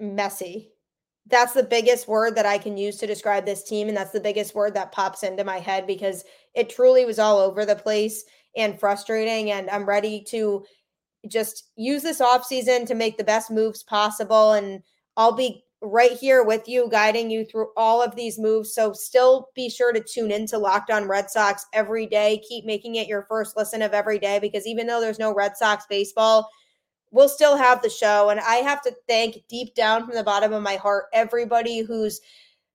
messy. 0.00 0.70
That's 1.26 1.52
the 1.52 1.62
biggest 1.62 2.08
word 2.08 2.34
that 2.36 2.46
I 2.46 2.58
can 2.58 2.76
use 2.76 2.96
to 2.96 3.06
describe 3.06 3.44
this 3.44 3.62
team. 3.62 3.88
And 3.88 3.96
that's 3.96 4.12
the 4.12 4.20
biggest 4.20 4.54
word 4.54 4.74
that 4.74 4.92
pops 4.92 5.22
into 5.22 5.44
my 5.44 5.58
head 5.58 5.86
because 5.86 6.24
it 6.54 6.70
truly 6.70 7.04
was 7.04 7.18
all 7.18 7.38
over 7.38 7.66
the 7.66 7.76
place 7.76 8.24
and 8.56 8.80
frustrating. 8.80 9.50
And 9.50 9.68
I'm 9.68 9.86
ready 9.86 10.24
to 10.28 10.64
just 11.28 11.68
use 11.76 12.02
this 12.02 12.20
off 12.20 12.44
season 12.44 12.86
to 12.86 12.94
make 12.94 13.18
the 13.18 13.24
best 13.24 13.50
moves 13.50 13.82
possible. 13.82 14.52
And 14.52 14.82
I'll 15.16 15.32
be 15.32 15.64
right 15.80 16.12
here 16.12 16.42
with 16.42 16.68
you, 16.68 16.88
guiding 16.90 17.30
you 17.30 17.44
through 17.44 17.68
all 17.76 18.02
of 18.02 18.16
these 18.16 18.38
moves. 18.38 18.74
So 18.74 18.92
still 18.92 19.48
be 19.54 19.70
sure 19.70 19.92
to 19.92 20.00
tune 20.00 20.30
into 20.30 20.58
Locked 20.58 20.90
On 20.90 21.06
Red 21.06 21.30
Sox 21.30 21.66
every 21.72 22.06
day. 22.06 22.42
Keep 22.48 22.64
making 22.64 22.96
it 22.96 23.06
your 23.06 23.26
first 23.28 23.56
listen 23.56 23.82
of 23.82 23.92
every 23.92 24.18
day 24.18 24.38
because 24.38 24.66
even 24.66 24.86
though 24.86 25.00
there's 25.00 25.18
no 25.18 25.32
Red 25.32 25.56
Sox 25.56 25.84
baseball, 25.88 26.48
we'll 27.10 27.28
still 27.28 27.56
have 27.56 27.80
the 27.80 27.90
show. 27.90 28.30
And 28.30 28.40
I 28.40 28.56
have 28.56 28.82
to 28.82 28.94
thank 29.08 29.36
deep 29.48 29.74
down 29.74 30.04
from 30.04 30.14
the 30.16 30.24
bottom 30.24 30.52
of 30.52 30.62
my 30.62 30.76
heart 30.76 31.06
everybody 31.12 31.80
who's 31.80 32.20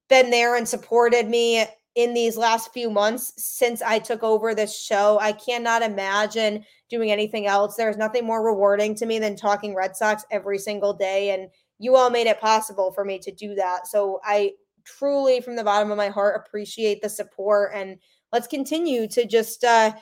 been 0.10 0.30
there 0.30 0.56
and 0.56 0.68
supported 0.68 1.28
me 1.28 1.66
in 1.96 2.14
these 2.14 2.38
last 2.38 2.74
few 2.74 2.90
months 2.90 3.34
since 3.38 3.82
I 3.82 4.00
took 4.00 4.24
over 4.24 4.56
this 4.56 4.80
show. 4.80 5.20
I 5.20 5.32
cannot 5.32 5.84
imagine 5.84 6.66
doing 6.90 7.12
anything 7.12 7.46
else. 7.46 7.76
There's 7.76 7.98
nothing 7.98 8.26
more 8.26 8.44
rewarding 8.44 8.96
to 8.96 9.06
me 9.06 9.20
than 9.20 9.36
talking 9.36 9.76
Red 9.76 9.96
Sox 9.96 10.26
every 10.32 10.58
single 10.58 10.94
day. 10.94 11.32
And 11.32 11.50
you 11.80 11.96
all 11.96 12.10
made 12.10 12.28
it 12.28 12.40
possible 12.40 12.92
for 12.92 13.04
me 13.04 13.20
to 13.20 13.32
do 13.32 13.56
that. 13.56 13.88
So 13.88 14.20
I 14.24 14.54
truly, 14.84 15.42
from 15.42 15.56
the 15.56 15.64
bottom 15.64 15.92
of 15.92 15.98
my 15.98 16.10
heart, 16.10 16.42
appreciate 16.46 17.02
the 17.02 17.10
support. 17.10 17.72
And 17.74 17.98
let's 18.32 18.48
continue 18.48 19.08
to 19.10 19.26
just 19.26 19.64
uh, 19.64 19.94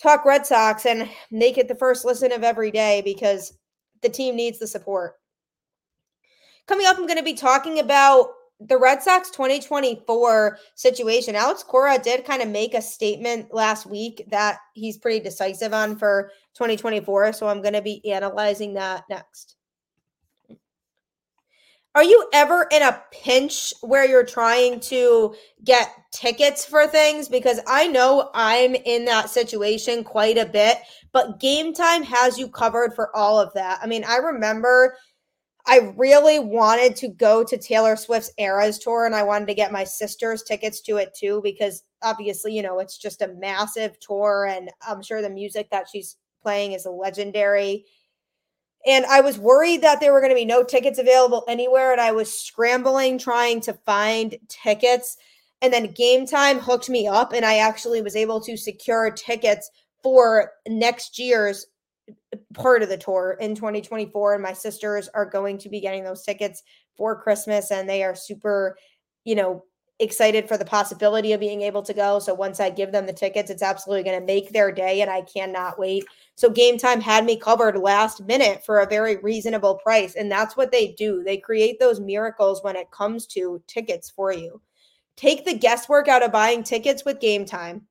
talk 0.00 0.24
Red 0.24 0.46
Sox 0.46 0.86
and 0.86 1.08
make 1.30 1.58
it 1.58 1.68
the 1.68 1.74
first 1.74 2.04
listen 2.04 2.32
of 2.32 2.42
every 2.42 2.70
day 2.70 3.02
because 3.04 3.56
the 4.02 4.08
team 4.08 4.36
needs 4.36 4.58
the 4.58 4.66
support. 4.66 5.14
Coming 6.66 6.86
up, 6.86 6.98
I'm 6.98 7.06
going 7.06 7.18
to 7.18 7.24
be 7.24 7.34
talking 7.34 7.78
about 7.78 8.28
the 8.60 8.76
Red 8.76 9.02
Sox 9.02 9.30
2024 9.30 10.58
situation, 10.74 11.36
Alex 11.36 11.62
Cora 11.62 11.98
did 11.98 12.24
kind 12.24 12.42
of 12.42 12.48
make 12.48 12.74
a 12.74 12.82
statement 12.82 13.54
last 13.54 13.86
week 13.86 14.26
that 14.30 14.58
he's 14.74 14.98
pretty 14.98 15.20
decisive 15.20 15.72
on 15.72 15.96
for 15.96 16.32
2024. 16.54 17.34
So 17.34 17.46
I'm 17.46 17.62
going 17.62 17.74
to 17.74 17.82
be 17.82 18.04
analyzing 18.10 18.74
that 18.74 19.04
next. 19.08 19.57
Are 21.98 22.04
you 22.04 22.28
ever 22.32 22.68
in 22.70 22.80
a 22.80 23.02
pinch 23.10 23.74
where 23.80 24.06
you're 24.06 24.24
trying 24.24 24.78
to 24.82 25.34
get 25.64 25.90
tickets 26.12 26.64
for 26.64 26.86
things? 26.86 27.28
Because 27.28 27.58
I 27.66 27.88
know 27.88 28.30
I'm 28.34 28.76
in 28.76 29.04
that 29.06 29.30
situation 29.30 30.04
quite 30.04 30.38
a 30.38 30.46
bit, 30.46 30.78
but 31.10 31.40
Game 31.40 31.74
Time 31.74 32.04
has 32.04 32.38
you 32.38 32.46
covered 32.46 32.94
for 32.94 33.10
all 33.16 33.40
of 33.40 33.52
that. 33.54 33.80
I 33.82 33.88
mean, 33.88 34.04
I 34.04 34.18
remember 34.18 34.96
I 35.66 35.92
really 35.96 36.38
wanted 36.38 36.94
to 36.98 37.08
go 37.08 37.42
to 37.42 37.58
Taylor 37.58 37.96
Swift's 37.96 38.30
Eras 38.38 38.78
tour 38.78 39.04
and 39.04 39.14
I 39.16 39.24
wanted 39.24 39.48
to 39.48 39.54
get 39.54 39.72
my 39.72 39.82
sister's 39.82 40.44
tickets 40.44 40.80
to 40.82 40.98
it 40.98 41.16
too 41.18 41.40
because 41.42 41.82
obviously, 42.02 42.54
you 42.54 42.62
know, 42.62 42.78
it's 42.78 42.96
just 42.96 43.22
a 43.22 43.34
massive 43.40 43.98
tour 43.98 44.46
and 44.48 44.70
I'm 44.86 45.02
sure 45.02 45.20
the 45.20 45.30
music 45.30 45.68
that 45.72 45.88
she's 45.90 46.16
playing 46.42 46.74
is 46.74 46.86
legendary. 46.86 47.86
And 48.86 49.04
I 49.06 49.20
was 49.20 49.38
worried 49.38 49.82
that 49.82 50.00
there 50.00 50.12
were 50.12 50.20
going 50.20 50.30
to 50.30 50.36
be 50.36 50.44
no 50.44 50.62
tickets 50.62 50.98
available 50.98 51.44
anywhere 51.48 51.92
and 51.92 52.00
I 52.00 52.12
was 52.12 52.32
scrambling 52.32 53.18
trying 53.18 53.60
to 53.62 53.72
find 53.72 54.36
tickets. 54.48 55.16
And 55.60 55.72
then 55.72 55.92
game 55.92 56.26
time 56.26 56.58
hooked 56.58 56.88
me 56.88 57.08
up 57.08 57.32
and 57.32 57.44
I 57.44 57.58
actually 57.58 58.02
was 58.02 58.16
able 58.16 58.40
to 58.42 58.56
secure 58.56 59.10
tickets 59.10 59.70
for 60.02 60.52
next 60.68 61.18
year's 61.18 61.66
part 62.54 62.82
of 62.82 62.88
the 62.88 62.96
tour 62.96 63.36
in 63.40 63.54
2024 63.54 64.34
and 64.34 64.42
my 64.42 64.52
sisters 64.52 65.08
are 65.14 65.26
going 65.26 65.58
to 65.58 65.68
be 65.68 65.80
getting 65.80 66.04
those 66.04 66.22
tickets 66.22 66.62
for 66.96 67.20
christmas 67.20 67.70
and 67.70 67.88
they 67.88 68.02
are 68.02 68.14
super 68.14 68.76
you 69.24 69.34
know 69.34 69.62
excited 70.00 70.46
for 70.46 70.56
the 70.56 70.64
possibility 70.64 71.32
of 71.32 71.40
being 71.40 71.62
able 71.62 71.82
to 71.82 71.92
go. 71.94 72.18
So 72.18 72.32
once 72.34 72.60
i 72.60 72.70
give 72.70 72.92
them 72.92 73.06
the 73.06 73.12
tickets 73.12 73.50
it's 73.50 73.62
absolutely 73.62 74.04
going 74.04 74.20
to 74.20 74.26
make 74.26 74.50
their 74.50 74.70
day 74.70 75.00
and 75.00 75.10
i 75.10 75.22
cannot 75.22 75.78
wait. 75.78 76.04
So 76.36 76.48
game 76.48 76.78
time 76.78 77.00
had 77.00 77.24
me 77.24 77.36
covered 77.36 77.76
last 77.76 78.24
minute 78.24 78.64
for 78.64 78.78
a 78.78 78.88
very 78.88 79.16
reasonable 79.16 79.74
price 79.76 80.14
and 80.14 80.30
that's 80.30 80.56
what 80.56 80.70
they 80.70 80.92
do. 80.92 81.22
They 81.24 81.36
create 81.36 81.80
those 81.80 82.00
miracles 82.00 82.62
when 82.62 82.76
it 82.76 82.90
comes 82.90 83.26
to 83.28 83.62
tickets 83.66 84.08
for 84.08 84.32
you. 84.32 84.60
Take 85.16 85.44
the 85.44 85.58
guesswork 85.58 86.06
out 86.06 86.22
of 86.22 86.30
buying 86.30 86.62
tickets 86.62 87.04
with 87.04 87.20
game 87.20 87.44
time. 87.44 87.88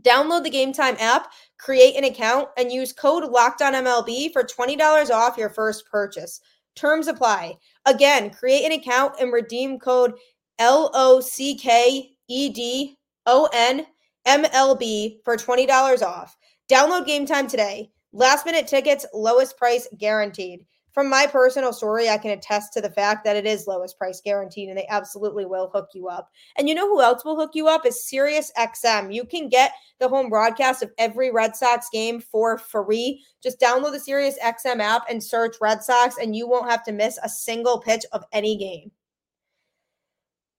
Download 0.00 0.44
the 0.44 0.50
Game 0.50 0.72
Time 0.72 0.96
app, 1.00 1.32
create 1.58 1.96
an 1.96 2.04
account, 2.04 2.48
and 2.56 2.70
use 2.70 2.92
code 2.92 3.24
LOCKEDONMLB 3.24 4.32
for 4.32 4.44
$20 4.44 5.10
off 5.10 5.36
your 5.36 5.48
first 5.48 5.86
purchase. 5.90 6.40
Terms 6.76 7.08
apply. 7.08 7.56
Again, 7.86 8.30
create 8.30 8.64
an 8.64 8.72
account 8.72 9.14
and 9.18 9.32
redeem 9.32 9.78
code 9.78 10.12
L 10.58 10.90
O 10.94 11.20
C 11.20 11.56
K 11.56 12.10
E 12.28 12.48
D 12.50 12.96
O 13.26 13.48
N 13.52 13.86
M 14.26 14.44
L 14.52 14.74
B 14.74 15.20
for 15.24 15.36
$20 15.36 16.02
off. 16.02 16.36
Download 16.70 17.06
Game 17.06 17.26
Time 17.26 17.46
today. 17.46 17.90
Last 18.12 18.46
minute 18.46 18.66
tickets, 18.66 19.06
lowest 19.12 19.56
price 19.56 19.86
guaranteed 19.98 20.64
from 20.98 21.08
my 21.08 21.28
personal 21.28 21.72
story, 21.72 22.08
I 22.08 22.18
can 22.18 22.32
attest 22.32 22.72
to 22.72 22.80
the 22.80 22.90
fact 22.90 23.22
that 23.22 23.36
it 23.36 23.46
is 23.46 23.68
lowest 23.68 23.96
price 23.96 24.20
guaranteed 24.20 24.68
and 24.68 24.76
they 24.76 24.86
absolutely 24.88 25.46
will 25.46 25.70
hook 25.72 25.90
you 25.94 26.08
up. 26.08 26.28
And 26.56 26.68
you 26.68 26.74
know 26.74 26.88
who 26.88 27.00
else 27.00 27.24
will 27.24 27.36
hook 27.36 27.52
you 27.54 27.68
up 27.68 27.86
is 27.86 28.04
Sirius 28.04 28.50
XM. 28.58 29.14
You 29.14 29.24
can 29.24 29.48
get 29.48 29.70
the 30.00 30.08
home 30.08 30.28
broadcast 30.28 30.82
of 30.82 30.90
every 30.98 31.30
Red 31.30 31.54
Sox 31.54 31.88
game 31.92 32.20
for 32.20 32.58
free. 32.58 33.24
Just 33.40 33.60
download 33.60 33.92
the 33.92 34.00
Sirius 34.00 34.40
XM 34.42 34.80
app 34.80 35.04
and 35.08 35.22
search 35.22 35.54
Red 35.60 35.84
Sox, 35.84 36.16
and 36.20 36.34
you 36.34 36.48
won't 36.48 36.68
have 36.68 36.82
to 36.86 36.92
miss 36.92 37.16
a 37.22 37.28
single 37.28 37.78
pitch 37.78 38.04
of 38.12 38.24
any 38.32 38.56
game. 38.56 38.90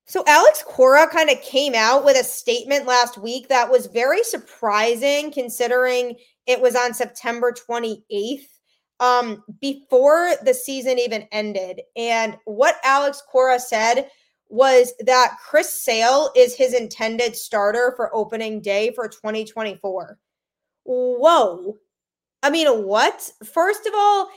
So 0.10 0.24
Alex 0.26 0.64
Cora 0.66 1.08
kind 1.08 1.30
of 1.30 1.40
came 1.44 1.76
out 1.76 2.04
with 2.04 2.18
a 2.18 2.24
statement 2.24 2.88
last 2.88 3.20
week 3.20 3.48
that 3.50 3.70
was 3.70 3.86
very 3.86 4.24
surprising 4.24 5.32
considering 5.32 6.16
it 6.48 6.60
was 6.60 6.76
on 6.76 6.96
September 6.96 7.54
28th 7.54 8.48
um, 9.00 9.44
before 9.62 10.32
the 10.44 10.56
season 10.56 10.98
even 10.98 11.28
ended. 11.32 11.82
And 11.96 12.38
what 12.46 12.78
Alex 12.84 13.22
Cora 13.32 13.60
said 13.60 14.10
was 14.48 14.94
that 15.02 15.38
Chris 15.48 15.80
Sale 15.80 16.32
is 16.36 16.56
his 16.56 16.74
intended 16.74 17.36
starter 17.36 17.94
for 17.96 18.10
opening 18.16 18.62
day 18.62 18.92
for 18.96 19.08
2024. 19.08 20.18
Whoa. 20.86 21.78
I 22.42 22.50
mean, 22.50 22.84
what? 22.84 23.30
First 23.46 23.86
of 23.86 23.94
all, 23.96 24.32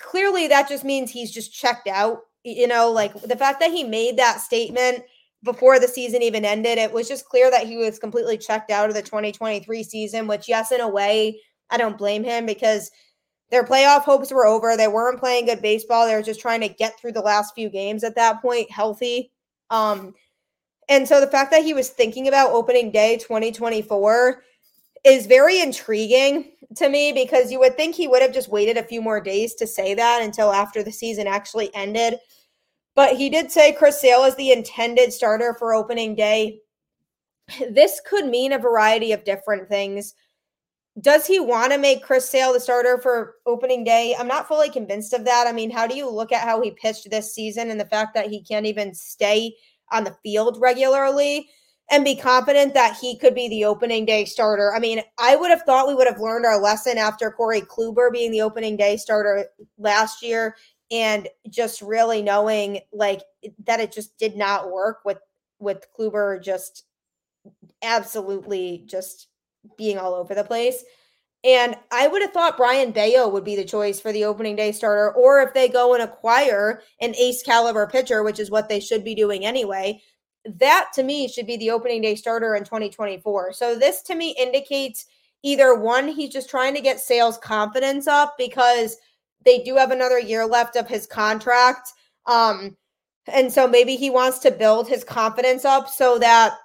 clearly 0.00 0.48
that 0.48 0.68
just 0.68 0.82
means 0.82 1.12
he's 1.12 1.30
just 1.30 1.54
checked 1.54 1.86
out. 1.86 2.22
You 2.44 2.68
know, 2.68 2.90
like 2.90 3.18
the 3.22 3.36
fact 3.36 3.60
that 3.60 3.70
he 3.70 3.84
made 3.84 4.18
that 4.18 4.40
statement 4.40 5.02
before 5.42 5.78
the 5.78 5.88
season 5.88 6.22
even 6.22 6.44
ended, 6.44 6.78
it 6.78 6.92
was 6.92 7.08
just 7.08 7.26
clear 7.26 7.50
that 7.50 7.66
he 7.66 7.76
was 7.76 7.98
completely 7.98 8.38
checked 8.38 8.70
out 8.70 8.88
of 8.88 8.94
the 8.94 9.02
2023 9.02 9.82
season, 9.82 10.26
which, 10.26 10.48
yes, 10.48 10.70
in 10.72 10.80
a 10.80 10.88
way, 10.88 11.40
I 11.70 11.76
don't 11.76 11.98
blame 11.98 12.24
him 12.24 12.46
because 12.46 12.90
their 13.50 13.64
playoff 13.64 14.02
hopes 14.02 14.32
were 14.32 14.46
over. 14.46 14.76
They 14.76 14.88
weren't 14.88 15.20
playing 15.20 15.46
good 15.46 15.62
baseball. 15.62 16.06
They 16.06 16.14
were 16.14 16.22
just 16.22 16.40
trying 16.40 16.60
to 16.60 16.68
get 16.68 16.98
through 16.98 17.12
the 17.12 17.20
last 17.20 17.54
few 17.54 17.68
games 17.68 18.04
at 18.04 18.16
that 18.16 18.40
point, 18.42 18.70
healthy. 18.70 19.32
Um, 19.70 20.14
and 20.88 21.06
so 21.08 21.20
the 21.20 21.26
fact 21.26 21.50
that 21.50 21.64
he 21.64 21.74
was 21.74 21.88
thinking 21.88 22.28
about 22.28 22.50
opening 22.50 22.90
day 22.90 23.16
2024 23.18 24.42
is 25.04 25.26
very 25.26 25.60
intriguing 25.60 26.52
to 26.76 26.88
me 26.88 27.12
because 27.12 27.50
you 27.50 27.58
would 27.60 27.76
think 27.76 27.94
he 27.94 28.08
would 28.08 28.22
have 28.22 28.34
just 28.34 28.48
waited 28.48 28.76
a 28.76 28.82
few 28.82 29.00
more 29.00 29.20
days 29.20 29.54
to 29.56 29.66
say 29.66 29.94
that 29.94 30.22
until 30.22 30.52
after 30.52 30.82
the 30.82 30.92
season 30.92 31.26
actually 31.26 31.74
ended. 31.74 32.18
But 32.94 33.16
he 33.16 33.28
did 33.28 33.50
say 33.50 33.72
Chris 33.72 34.00
Sale 34.00 34.24
is 34.24 34.36
the 34.36 34.52
intended 34.52 35.12
starter 35.12 35.54
for 35.58 35.74
opening 35.74 36.14
day. 36.14 36.60
this 37.70 38.00
could 38.06 38.26
mean 38.26 38.52
a 38.52 38.58
variety 38.58 39.12
of 39.12 39.24
different 39.24 39.68
things. 39.68 40.14
Does 41.00 41.26
he 41.26 41.40
want 41.40 41.72
to 41.72 41.78
make 41.78 42.04
Chris 42.04 42.30
Sale 42.30 42.52
the 42.52 42.60
starter 42.60 42.98
for 43.02 43.34
opening 43.46 43.82
day? 43.82 44.14
I'm 44.16 44.28
not 44.28 44.46
fully 44.46 44.70
convinced 44.70 45.12
of 45.12 45.24
that. 45.24 45.46
I 45.48 45.52
mean, 45.52 45.70
how 45.70 45.88
do 45.88 45.96
you 45.96 46.08
look 46.08 46.30
at 46.30 46.44
how 46.44 46.62
he 46.62 46.70
pitched 46.70 47.10
this 47.10 47.34
season 47.34 47.70
and 47.70 47.80
the 47.80 47.86
fact 47.86 48.14
that 48.14 48.28
he 48.28 48.42
can't 48.42 48.66
even 48.66 48.94
stay 48.94 49.56
on 49.90 50.04
the 50.04 50.16
field 50.22 50.58
regularly 50.60 51.48
and 51.90 52.04
be 52.04 52.16
confident 52.16 52.74
that 52.74 52.96
he 53.00 53.18
could 53.18 53.34
be 53.34 53.48
the 53.48 53.64
opening 53.64 54.04
day 54.04 54.24
starter? 54.24 54.74
I 54.74 54.78
mean, 54.78 55.02
I 55.18 55.36
would 55.36 55.50
have 55.50 55.62
thought 55.62 55.88
we 55.88 55.94
would 55.94 56.06
have 56.06 56.20
learned 56.20 56.46
our 56.46 56.60
lesson 56.60 56.98
after 56.98 57.30
Corey 57.30 57.60
Kluber 57.60 58.12
being 58.12 58.30
the 58.30 58.42
opening 58.42 58.76
day 58.76 58.96
starter 58.96 59.46
last 59.78 60.22
year 60.22 60.56
and 60.90 61.28
just 61.48 61.82
really 61.82 62.22
knowing 62.22 62.80
like 62.92 63.22
that 63.66 63.80
it 63.80 63.92
just 63.92 64.16
did 64.18 64.36
not 64.36 64.70
work 64.70 64.98
with 65.04 65.18
with 65.58 65.86
Kluber 65.98 66.42
just 66.42 66.84
absolutely 67.82 68.84
just 68.86 69.28
being 69.76 69.98
all 69.98 70.14
over 70.14 70.34
the 70.34 70.44
place. 70.44 70.84
And 71.42 71.76
I 71.92 72.06
would 72.06 72.22
have 72.22 72.32
thought 72.32 72.56
Brayan 72.56 72.92
Bello 72.92 73.28
would 73.28 73.44
be 73.44 73.54
the 73.54 73.64
choice 73.64 74.00
for 74.00 74.12
the 74.12 74.24
opening 74.24 74.56
day 74.56 74.72
starter, 74.72 75.12
or 75.12 75.42
if 75.42 75.52
they 75.52 75.68
go 75.68 75.92
and 75.92 76.02
acquire 76.02 76.82
an 77.02 77.14
ace 77.16 77.42
caliber 77.42 77.86
pitcher, 77.86 78.22
which 78.22 78.40
is 78.40 78.50
what 78.50 78.70
they 78.70 78.80
should 78.80 79.04
be 79.04 79.14
doing 79.14 79.44
anyway, 79.44 80.00
that 80.44 80.90
to 80.94 81.02
me 81.02 81.28
should 81.28 81.46
be 81.46 81.56
the 81.56 81.70
opening 81.70 82.02
day 82.02 82.14
starter 82.14 82.54
in 82.54 82.64
2024. 82.64 83.52
So 83.52 83.78
this 83.78 84.02
to 84.02 84.14
me 84.14 84.34
indicates 84.38 85.06
either 85.42 85.74
one, 85.74 86.08
he's 86.08 86.32
just 86.32 86.50
trying 86.50 86.74
to 86.74 86.80
get 86.80 87.00
Sale's 87.00 87.38
confidence 87.38 88.06
up 88.06 88.34
because 88.38 88.96
they 89.44 89.62
do 89.62 89.76
have 89.76 89.90
another 89.90 90.18
year 90.18 90.46
left 90.46 90.76
of 90.76 90.88
his 90.88 91.06
contract. 91.06 91.92
Um, 92.26 92.76
and 93.26 93.52
so 93.52 93.66
maybe 93.66 93.96
he 93.96 94.10
wants 94.10 94.38
to 94.40 94.50
build 94.50 94.88
his 94.88 95.04
confidence 95.04 95.64
up 95.64 95.88
so 95.88 96.18
that 96.18 96.56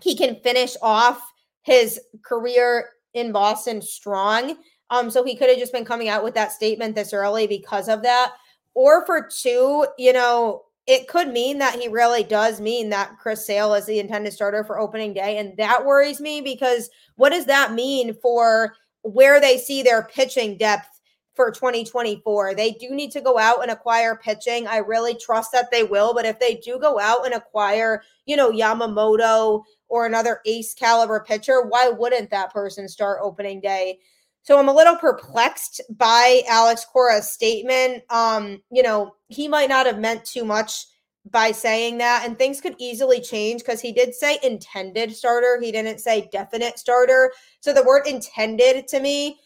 he 0.00 0.16
can 0.16 0.36
finish 0.36 0.76
off 0.82 1.32
his 1.62 2.00
career 2.24 2.90
in 3.14 3.32
Boston 3.32 3.80
strong. 3.80 4.56
Um, 4.90 5.10
so 5.10 5.24
he 5.24 5.36
could 5.36 5.48
have 5.48 5.58
just 5.58 5.72
been 5.72 5.84
coming 5.84 6.08
out 6.08 6.24
with 6.24 6.34
that 6.34 6.52
statement 6.52 6.94
this 6.94 7.12
early 7.12 7.46
because 7.46 7.88
of 7.88 8.02
that. 8.02 8.32
Or 8.74 9.06
for 9.06 9.28
two, 9.28 9.86
you 9.98 10.12
know, 10.12 10.62
it 10.86 11.08
could 11.08 11.28
mean 11.28 11.58
that 11.58 11.78
he 11.78 11.88
really 11.88 12.24
does 12.24 12.60
mean 12.60 12.88
that 12.90 13.16
Chris 13.18 13.46
Sale 13.46 13.74
is 13.74 13.86
the 13.86 14.00
intended 14.00 14.32
starter 14.32 14.64
for 14.64 14.78
opening 14.78 15.12
day. 15.12 15.38
And 15.38 15.56
that 15.56 15.84
worries 15.84 16.20
me 16.20 16.40
because 16.40 16.90
what 17.16 17.30
does 17.30 17.46
that 17.46 17.72
mean 17.72 18.14
for 18.14 18.74
where 19.02 19.40
they 19.40 19.58
see 19.58 19.82
their 19.82 20.02
pitching 20.02 20.56
depth 20.56 21.00
for 21.34 21.50
2024. 21.50 22.54
They 22.54 22.72
do 22.72 22.90
need 22.90 23.10
to 23.12 23.20
go 23.20 23.38
out 23.38 23.62
and 23.62 23.70
acquire 23.70 24.16
pitching. 24.16 24.66
I 24.66 24.78
really 24.78 25.14
trust 25.14 25.52
that 25.52 25.70
they 25.70 25.84
will, 25.84 26.14
but 26.14 26.26
if 26.26 26.38
they 26.38 26.56
do 26.56 26.78
go 26.78 27.00
out 27.00 27.24
and 27.24 27.34
acquire, 27.34 28.02
you 28.26 28.36
know, 28.36 28.50
Yamamoto 28.50 29.62
or 29.88 30.06
another 30.06 30.40
ace 30.46 30.74
caliber 30.74 31.24
pitcher, 31.26 31.62
why 31.62 31.88
wouldn't 31.88 32.30
that 32.30 32.52
person 32.52 32.88
start 32.88 33.20
opening 33.22 33.60
day? 33.60 33.98
So 34.42 34.58
I'm 34.58 34.68
a 34.68 34.74
little 34.74 34.96
perplexed 34.96 35.80
by 35.90 36.42
Alex 36.48 36.84
Cora's 36.84 37.30
statement. 37.30 38.02
Um, 38.10 38.60
you 38.70 38.82
know, 38.82 39.14
he 39.28 39.46
might 39.46 39.68
not 39.68 39.86
have 39.86 39.98
meant 39.98 40.24
too 40.24 40.44
much 40.44 40.86
by 41.30 41.52
saying 41.52 41.98
that, 41.98 42.24
and 42.26 42.36
things 42.36 42.60
could 42.60 42.74
easily 42.78 43.20
change 43.20 43.62
because 43.62 43.80
he 43.80 43.92
did 43.92 44.12
say 44.12 44.38
intended 44.42 45.14
starter. 45.14 45.60
He 45.60 45.70
didn't 45.70 46.00
say 46.00 46.28
definite 46.32 46.78
starter. 46.78 47.32
So 47.60 47.72
the 47.72 47.84
word 47.84 48.08
intended 48.08 48.88
to 48.88 48.98
me 48.98 49.38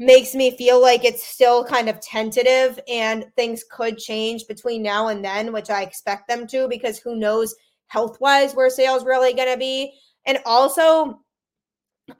makes 0.00 0.34
me 0.34 0.56
feel 0.56 0.82
like 0.82 1.04
it's 1.04 1.22
still 1.22 1.64
kind 1.64 1.88
of 1.88 2.00
tentative 2.00 2.80
and 2.88 3.26
things 3.36 3.62
could 3.70 3.98
change 3.98 4.48
between 4.48 4.82
now 4.82 5.08
and 5.08 5.24
then, 5.24 5.52
which 5.52 5.70
I 5.70 5.82
expect 5.82 6.26
them 6.26 6.48
to, 6.48 6.66
because 6.66 6.98
who 6.98 7.14
knows 7.14 7.54
health 7.86 8.18
wise 8.20 8.54
where 8.54 8.70
Sale's 8.70 9.04
really 9.04 9.32
going 9.32 9.52
to 9.52 9.58
be. 9.58 9.92
And 10.26 10.38
also, 10.44 11.20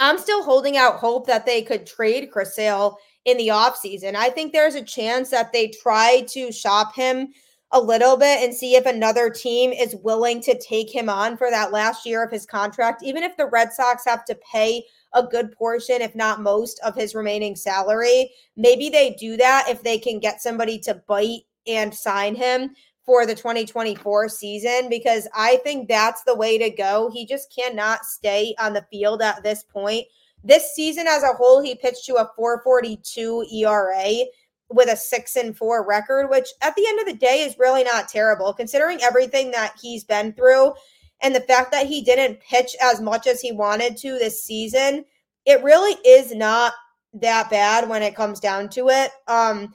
I'm 0.01 0.19
still 0.19 0.43
holding 0.43 0.77
out 0.77 0.97
hope 0.97 1.27
that 1.27 1.47
they 1.47 1.63
could 1.63 1.87
trade 1.87 2.31
Chris 2.31 2.55
Sale 2.55 2.97
in 3.25 3.37
the 3.37 3.49
offseason. 3.49 4.15
I 4.15 4.31
think 4.31 4.53
there's 4.53 4.75
a 4.75 4.83
chance 4.83 5.31
that 5.31 5.53
they 5.53 5.69
try 5.69 6.25
to 6.29 6.53
shop 6.53 6.95
him 6.95 7.29
a 7.73 7.81
little 7.81 8.17
bit 8.17 8.43
and 8.43 8.55
see 8.55 8.75
if 8.75 8.85
another 8.85 9.31
team 9.31 9.73
is 9.73 9.97
willing 9.97 10.41
to 10.43 10.59
take 10.59 10.95
him 10.95 11.09
on 11.09 11.37
for 11.37 11.51
that 11.51 11.73
last 11.73 12.05
year 12.05 12.23
of 12.23 12.31
his 12.31 12.45
contract, 12.45 13.03
even 13.03 13.23
if 13.23 13.37
the 13.37 13.47
Red 13.47 13.73
Sox 13.73 14.05
have 14.07 14.25
to 14.27 14.38
pay 14.51 14.85
a 15.14 15.23
good 15.23 15.53
portion, 15.53 16.03
if 16.03 16.14
not 16.14 16.43
most, 16.43 16.81
of 16.85 16.95
his 16.95 17.14
remaining 17.14 17.57
salary. 17.57 18.31
Maybe 18.57 18.90
they 18.90 19.16
do 19.19 19.37
that 19.38 19.66
if 19.69 19.83
they 19.83 19.99
can 19.99 20.19
get 20.19 20.43
somebody 20.43 20.79
to 20.81 21.03
bite 21.07 21.43
and 21.66 21.95
sign 21.95 22.35
him 22.35 22.75
for 23.05 23.27
the 23.27 23.35
2024 23.35 24.29
season 24.29 24.88
because 24.88 25.29
I 25.35 25.57
think 25.65 25.88
that's 25.88 26.23
the 26.23 26.37
way 26.37 26.59
to 26.59 26.71
go. 26.71 27.11
He 27.12 27.27
just 27.27 27.55
cannot 27.55 28.05
stay 28.05 28.55
on 28.61 28.73
the 28.73 28.87
field 28.91 29.23
at 29.23 29.43
this 29.43 29.65
point. 29.65 30.07
This 30.45 30.75
season 30.75 31.07
as 31.09 31.23
a 31.23 31.33
whole, 31.35 31.62
he 31.62 31.75
pitched 31.75 32.05
to 32.07 32.17
a 32.17 32.31
442 32.37 33.47
ERA 33.53 34.25
with 34.71 34.88
a 34.88 34.97
six 34.97 35.37
and 35.37 35.57
four 35.57 35.87
record, 35.87 36.31
which 36.31 36.49
at 36.62 36.75
the 36.77 36.87
end 36.87 37.01
of 37.01 37.07
the 37.07 37.15
day 37.15 37.41
is 37.41 37.59
really 37.59 37.85
not 37.85 38.09
terrible 38.09 38.53
considering 38.53 39.01
everything 39.03 39.51
that 39.51 39.75
he's 39.81 40.05
been 40.05 40.33
through 40.33 40.73
and 41.23 41.35
the 41.35 41.41
fact 41.41 41.71
that 41.73 41.87
he 41.87 42.03
didn't 42.03 42.41
pitch 42.41 42.75
as 42.83 43.01
much 43.01 43.27
as 43.27 43.41
he 43.41 43.53
wanted 43.53 43.97
to 43.99 44.19
this 44.19 44.43
season, 44.43 45.05
it 45.47 45.62
really 45.62 45.95
is 46.07 46.35
not 46.35 46.73
that 47.15 47.49
bad 47.49 47.88
when 47.88 48.03
it 48.03 48.17
comes 48.17 48.41
down 48.41 48.69
to 48.71 48.88
it. 48.88 49.12
Um, 49.29 49.73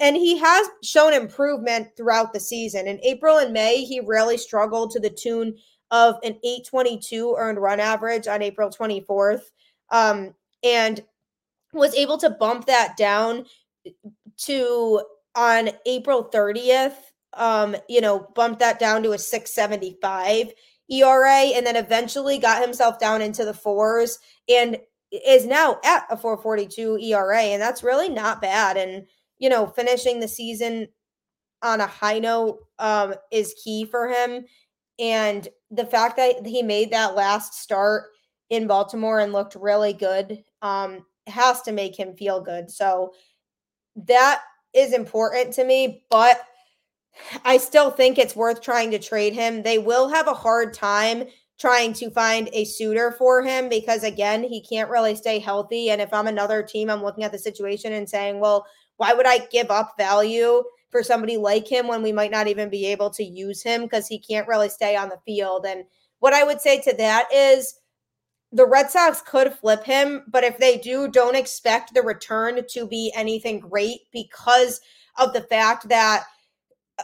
and 0.00 0.16
he 0.16 0.38
has 0.38 0.66
shown 0.82 1.14
improvement 1.14 1.88
throughout 1.96 2.32
the 2.32 2.40
season. 2.40 2.86
In 2.86 3.00
April 3.02 3.38
and 3.38 3.52
May, 3.52 3.84
he 3.84 4.00
really 4.00 4.38
struggled 4.38 4.90
to 4.92 5.00
the 5.00 5.10
tune 5.10 5.56
of 5.90 6.16
an 6.22 6.38
822 6.44 7.36
earned 7.38 7.58
run 7.58 7.80
average 7.80 8.26
on 8.26 8.42
April 8.42 8.70
24th. 8.70 9.42
Um, 9.90 10.34
and 10.62 11.02
was 11.72 11.94
able 11.94 12.18
to 12.18 12.30
bump 12.30 12.66
that 12.66 12.96
down 12.96 13.46
to 14.38 15.02
on 15.34 15.70
April 15.86 16.28
30th 16.32 16.94
um, 17.34 17.76
you 17.88 18.00
know, 18.00 18.28
bumped 18.34 18.60
that 18.60 18.78
down 18.78 19.02
to 19.02 19.12
a 19.12 19.18
675 19.18 20.52
ERA 20.90 21.30
and 21.30 21.66
then 21.66 21.76
eventually 21.76 22.38
got 22.38 22.62
himself 22.62 22.98
down 22.98 23.22
into 23.22 23.44
the 23.44 23.54
fours 23.54 24.18
and 24.48 24.78
is 25.10 25.46
now 25.46 25.78
at 25.84 26.04
a 26.10 26.16
442 26.16 26.98
ERA. 26.98 27.40
And 27.40 27.60
that's 27.60 27.82
really 27.82 28.08
not 28.08 28.40
bad. 28.40 28.76
And, 28.76 29.06
you 29.38 29.48
know, 29.48 29.66
finishing 29.66 30.20
the 30.20 30.28
season 30.28 30.88
on 31.62 31.80
a 31.80 31.86
high 31.86 32.18
note 32.18 32.60
um, 32.78 33.14
is 33.30 33.54
key 33.62 33.84
for 33.84 34.08
him. 34.08 34.44
And 34.98 35.48
the 35.70 35.86
fact 35.86 36.16
that 36.16 36.46
he 36.46 36.62
made 36.62 36.90
that 36.92 37.14
last 37.14 37.54
start 37.54 38.04
in 38.50 38.66
Baltimore 38.66 39.20
and 39.20 39.32
looked 39.32 39.54
really 39.54 39.92
good 39.92 40.42
um, 40.62 41.04
has 41.26 41.62
to 41.62 41.72
make 41.72 41.98
him 41.98 42.16
feel 42.16 42.40
good. 42.40 42.70
So 42.70 43.12
that 43.96 44.42
is 44.74 44.92
important 44.92 45.52
to 45.54 45.64
me. 45.64 46.04
But 46.10 46.40
I 47.44 47.58
still 47.58 47.90
think 47.90 48.18
it's 48.18 48.36
worth 48.36 48.62
trying 48.62 48.90
to 48.92 48.98
trade 48.98 49.34
him. 49.34 49.62
They 49.62 49.78
will 49.78 50.08
have 50.08 50.28
a 50.28 50.34
hard 50.34 50.72
time 50.74 51.24
trying 51.58 51.92
to 51.92 52.10
find 52.10 52.48
a 52.52 52.64
suitor 52.64 53.10
for 53.10 53.42
him 53.42 53.68
because 53.68 54.04
again, 54.04 54.44
he 54.44 54.62
can't 54.62 54.90
really 54.90 55.16
stay 55.16 55.40
healthy 55.40 55.90
and 55.90 56.00
if 56.00 56.14
I'm 56.14 56.28
another 56.28 56.62
team, 56.62 56.88
I'm 56.88 57.02
looking 57.02 57.24
at 57.24 57.32
the 57.32 57.38
situation 57.38 57.92
and 57.94 58.08
saying, 58.08 58.38
"Well, 58.38 58.64
why 58.98 59.14
would 59.14 59.26
I 59.26 59.46
give 59.50 59.70
up 59.70 59.94
value 59.98 60.62
for 60.90 61.02
somebody 61.02 61.36
like 61.36 61.66
him 61.66 61.88
when 61.88 62.02
we 62.02 62.12
might 62.12 62.30
not 62.30 62.46
even 62.46 62.68
be 62.68 62.86
able 62.86 63.10
to 63.10 63.24
use 63.24 63.62
him 63.62 63.82
because 63.82 64.06
he 64.06 64.18
can't 64.18 64.46
really 64.46 64.68
stay 64.68 64.94
on 64.94 65.08
the 65.08 65.20
field?" 65.24 65.66
And 65.66 65.84
what 66.20 66.34
I 66.34 66.44
would 66.44 66.60
say 66.60 66.80
to 66.82 66.94
that 66.98 67.32
is 67.32 67.74
the 68.52 68.66
Red 68.66 68.90
Sox 68.90 69.20
could 69.20 69.52
flip 69.52 69.84
him, 69.84 70.24
but 70.28 70.44
if 70.44 70.58
they 70.58 70.78
do, 70.78 71.08
don't 71.08 71.36
expect 71.36 71.94
the 71.94 72.02
return 72.02 72.64
to 72.68 72.86
be 72.86 73.12
anything 73.14 73.60
great 73.60 74.02
because 74.12 74.80
of 75.16 75.32
the 75.32 75.42
fact 75.42 75.88
that 75.88 76.24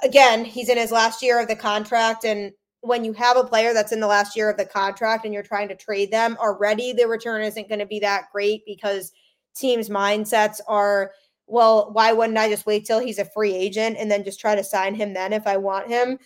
again, 0.03 0.45
he's 0.45 0.69
in 0.69 0.79
his 0.79 0.91
last 0.91 1.23
year 1.23 1.41
of 1.41 1.49
the 1.49 1.57
contract. 1.57 2.25
And 2.25 2.53
when 2.81 3.05
you 3.05 3.13
have 3.13 3.37
a 3.37 3.45
player 3.45 3.73
that's 3.73 3.93
in 3.93 4.01
the 4.01 4.07
last 4.07 4.37
year 4.37 4.51
of 4.51 4.57
the 4.57 4.65
contract 4.65 5.25
and 5.25 5.33
you're 5.33 5.43
trying 5.43 5.69
to 5.69 5.77
trade 5.77 6.11
them 6.11 6.37
already, 6.41 6.93
the 6.93 7.07
return 7.07 7.43
isn't 7.43 7.69
going 7.69 7.79
to 7.79 7.87
be 7.87 8.01
that 8.01 8.25
great 8.33 8.63
because 8.67 9.13
teams' 9.55 9.89
mindsets 9.89 10.61
are, 10.67 11.13
well, 11.47 11.91
why 11.93 12.13
wouldn't 12.13 12.39
I 12.39 12.49
just 12.49 12.67
wait 12.67 12.85
till 12.85 13.01
he's 13.01 13.19
a 13.19 13.25
free 13.25 13.55
agent 13.55 13.97
and 13.99 14.11
then 14.11 14.25
just 14.25 14.41
try 14.41 14.55
to 14.55 14.65
sign 14.65 14.95
him 14.95 15.13
then 15.13 15.33
if 15.33 15.47
I 15.47 15.57
want 15.57 15.89
him? 15.89 16.19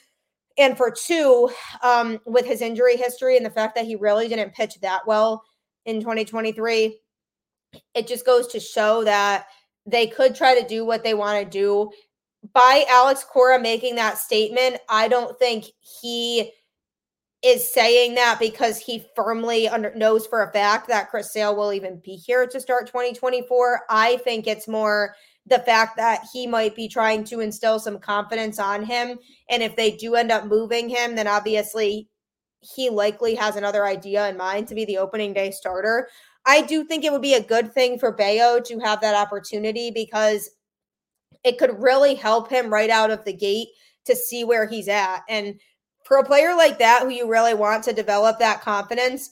And 0.56 0.76
for 0.76 0.90
two, 0.90 1.50
um, 1.82 2.18
with 2.26 2.44
his 2.44 2.62
injury 2.62 2.96
history 2.96 3.36
and 3.36 3.46
the 3.46 3.50
fact 3.50 3.74
that 3.76 3.84
he 3.84 3.96
really 3.96 4.28
didn't 4.28 4.54
pitch 4.54 4.80
that 4.80 5.06
well 5.06 5.44
in 5.86 6.00
2023, 6.00 6.98
it 7.94 8.06
just 8.06 8.26
goes 8.26 8.46
to 8.48 8.60
show 8.60 9.04
that 9.04 9.46
they 9.86 10.06
could 10.06 10.34
try 10.34 10.60
to 10.60 10.66
do 10.66 10.84
what 10.84 11.04
they 11.04 11.14
want 11.14 11.42
to 11.42 11.48
do 11.48 11.90
by 12.52 12.84
Alex 12.88 13.24
Cora 13.24 13.60
making 13.60 13.96
that 13.96 14.18
statement, 14.18 14.78
I 14.88 15.08
don't 15.08 15.38
think 15.38 15.66
he 16.00 16.52
is 17.42 17.72
saying 17.72 18.16
that 18.16 18.38
because 18.40 18.78
he 18.78 19.06
firmly 19.14 19.68
under, 19.68 19.94
knows 19.94 20.26
for 20.26 20.42
a 20.42 20.52
fact 20.52 20.88
that 20.88 21.08
Chris 21.08 21.32
Sale 21.32 21.54
will 21.54 21.72
even 21.72 22.00
be 22.04 22.16
here 22.16 22.46
to 22.46 22.60
start 22.60 22.86
2024. 22.88 23.82
I 23.88 24.16
think 24.18 24.46
it's 24.46 24.66
more 24.66 25.14
the 25.46 25.60
fact 25.60 25.96
that 25.96 26.24
he 26.32 26.46
might 26.46 26.74
be 26.74 26.88
trying 26.88 27.24
to 27.24 27.40
instill 27.40 27.78
some 27.78 27.98
confidence 27.98 28.58
on 28.58 28.84
him. 28.84 29.18
And 29.48 29.62
if 29.62 29.76
they 29.76 29.92
do 29.92 30.16
end 30.16 30.32
up 30.32 30.46
moving 30.46 30.88
him, 30.88 31.14
then 31.14 31.28
obviously 31.28 32.08
he 32.60 32.90
likely 32.90 33.36
has 33.36 33.54
another 33.54 33.86
idea 33.86 34.28
in 34.28 34.36
mind 34.36 34.66
to 34.68 34.74
be 34.74 34.84
the 34.84 34.98
opening 34.98 35.32
day 35.32 35.52
starter. 35.52 36.08
I 36.44 36.62
do 36.62 36.84
think 36.84 37.04
it 37.04 37.12
would 37.12 37.22
be 37.22 37.34
a 37.34 37.42
good 37.42 37.72
thing 37.72 37.98
for 37.98 38.12
Bello 38.12 38.60
to 38.60 38.78
have 38.80 39.00
that 39.00 39.14
opportunity 39.14 39.92
because 39.92 40.50
it 41.44 41.56
could 41.58 41.80
really 41.80 42.14
help 42.14 42.50
him 42.50 42.72
right 42.72 42.90
out 42.90 43.10
of 43.10 43.24
the 43.24 43.32
gate 43.32 43.68
to 44.06 44.16
see 44.16 44.42
where 44.42 44.66
he's 44.66 44.88
at. 44.88 45.20
And 45.28 45.60
for 46.08 46.16
a 46.16 46.24
player 46.24 46.56
like 46.56 46.78
that 46.78 47.02
who 47.02 47.10
you 47.10 47.30
really 47.30 47.52
want 47.52 47.84
to 47.84 47.92
develop 47.92 48.38
that 48.38 48.62
confidence, 48.62 49.30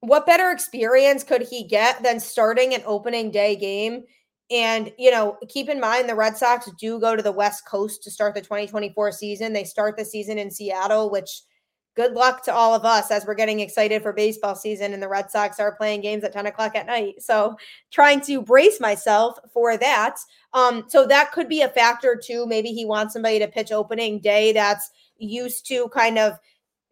what 0.00 0.26
better 0.26 0.50
experience 0.50 1.22
could 1.22 1.42
he 1.42 1.62
get 1.62 2.02
than 2.02 2.18
starting 2.18 2.74
an 2.74 2.82
opening 2.84 3.30
day 3.30 3.54
game? 3.54 4.02
And, 4.50 4.92
you 4.98 5.12
know, 5.12 5.38
keep 5.48 5.68
in 5.68 5.78
mind 5.78 6.08
the 6.08 6.16
Red 6.16 6.36
Sox 6.36 6.68
do 6.80 6.98
go 6.98 7.14
to 7.14 7.22
the 7.22 7.30
West 7.30 7.64
Coast 7.64 8.02
to 8.02 8.10
start 8.10 8.34
the 8.34 8.40
2024 8.40 9.12
season. 9.12 9.52
They 9.52 9.62
start 9.62 9.96
the 9.96 10.04
season 10.04 10.38
in 10.38 10.50
Seattle, 10.50 11.10
which 11.10 11.42
good 11.94 12.14
luck 12.14 12.42
to 12.44 12.52
all 12.52 12.74
of 12.74 12.84
us 12.84 13.12
as 13.12 13.24
we're 13.24 13.34
getting 13.34 13.60
excited 13.60 14.02
for 14.02 14.12
baseball 14.12 14.56
season 14.56 14.92
and 14.92 15.02
the 15.02 15.08
Red 15.08 15.30
Sox 15.30 15.60
are 15.60 15.76
playing 15.76 16.00
games 16.00 16.24
at 16.24 16.32
10 16.32 16.46
o'clock 16.46 16.74
at 16.74 16.86
night. 16.86 17.22
So 17.22 17.56
trying 17.92 18.20
to 18.22 18.42
brace 18.42 18.80
myself 18.80 19.38
for 19.52 19.76
that. 19.76 20.16
Um, 20.54 20.84
so 20.88 21.06
that 21.06 21.30
could 21.30 21.48
be 21.48 21.62
a 21.62 21.68
factor 21.68 22.20
too. 22.20 22.46
Maybe 22.46 22.70
he 22.70 22.84
wants 22.84 23.12
somebody 23.12 23.38
to 23.38 23.46
pitch 23.46 23.70
opening 23.70 24.18
day 24.18 24.52
that's 24.52 24.90
used 25.20 25.66
to 25.68 25.88
kind 25.88 26.18
of 26.18 26.38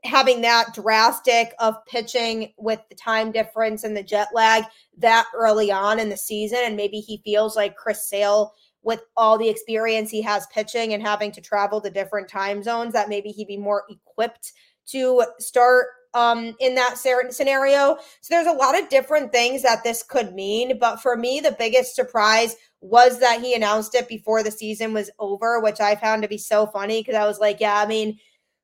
having 0.04 0.40
that 0.42 0.74
drastic 0.74 1.54
of 1.58 1.84
pitching 1.86 2.52
with 2.56 2.80
the 2.88 2.94
time 2.94 3.32
difference 3.32 3.82
and 3.82 3.96
the 3.96 4.02
jet 4.02 4.28
lag 4.32 4.64
that 4.96 5.26
early 5.34 5.72
on 5.72 5.98
in 5.98 6.08
the 6.08 6.16
season. 6.16 6.60
And 6.62 6.76
maybe 6.76 7.00
he 7.00 7.20
feels 7.24 7.56
like 7.56 7.76
Chris 7.76 8.08
Sale 8.08 8.52
with 8.82 9.02
all 9.16 9.36
the 9.36 9.48
experience 9.48 10.10
he 10.10 10.22
has 10.22 10.46
pitching 10.46 10.94
and 10.94 11.02
having 11.02 11.32
to 11.32 11.40
travel 11.40 11.80
to 11.80 11.90
different 11.90 12.28
time 12.28 12.62
zones 12.62 12.92
that 12.92 13.08
maybe 13.08 13.30
he'd 13.30 13.48
be 13.48 13.56
more 13.56 13.84
equipped 13.90 14.52
to 14.86 15.24
start 15.38 15.88
um, 16.14 16.54
in 16.60 16.74
that 16.74 16.96
scenario. 16.96 17.96
So 18.20 18.34
there's 18.34 18.46
a 18.46 18.52
lot 18.52 18.80
of 18.80 18.88
different 18.88 19.32
things 19.32 19.62
that 19.62 19.84
this 19.84 20.02
could 20.02 20.34
mean. 20.34 20.78
But 20.78 21.02
for 21.02 21.16
me, 21.16 21.40
the 21.40 21.56
biggest 21.58 21.94
surprise 21.94 22.56
was 22.80 23.18
that 23.20 23.40
he 23.40 23.54
announced 23.54 23.94
it 23.94 24.08
before 24.08 24.42
the 24.42 24.50
season 24.50 24.92
was 24.92 25.10
over, 25.18 25.60
which 25.60 25.80
I 25.80 25.96
found 25.96 26.22
to 26.22 26.28
be 26.28 26.38
so 26.38 26.66
funny 26.66 27.00
because 27.00 27.16
I 27.16 27.26
was 27.26 27.40
like, 27.40 27.60
yeah, 27.60 27.80
I 27.80 27.86
mean, 27.86 28.18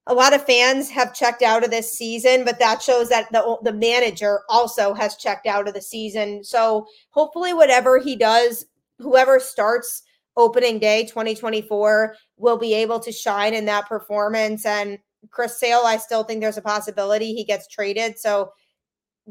a 0.07 0.15
lot 0.15 0.35
of 0.35 0.45
fans 0.45 0.91
have 0.91 1.15
checked 1.15 1.43
out 1.43 1.65
of 1.65 1.71
this 1.71 1.93
season, 1.93 2.45
but 2.45 2.59
that 2.59 2.83
shows 2.83 3.09
that 3.09 3.31
the 3.33 3.57
the 3.63 3.73
manager 3.73 4.41
also 4.49 4.93
has 4.95 5.17
checked 5.17 5.47
out 5.47 5.67
of 5.67 5.75
the 5.75 5.81
season. 5.81 6.45
So 6.45 6.87
hopefully, 7.11 7.55
whatever 7.55 7.99
he 7.99 8.15
does, 8.15 8.67
whoever 8.99 9.41
starts 9.41 10.03
opening 10.37 10.79
day 10.79 11.05
2024 11.05 12.17
will 12.37 12.59
be 12.59 12.75
able 12.75 13.01
to 13.01 13.13
shine 13.13 13.55
in 13.55 13.65
that 13.67 13.89
performance. 13.89 14.67
And 14.67 14.99
Chris 15.31 15.59
Sale, 15.59 15.83
I 15.87 15.97
still 15.97 16.25
think 16.25 16.41
there's 16.41 16.59
a 16.59 16.63
possibility 16.63 17.35
he 17.35 17.45
gets 17.45 17.69
traded. 17.69 18.19
So 18.19 18.51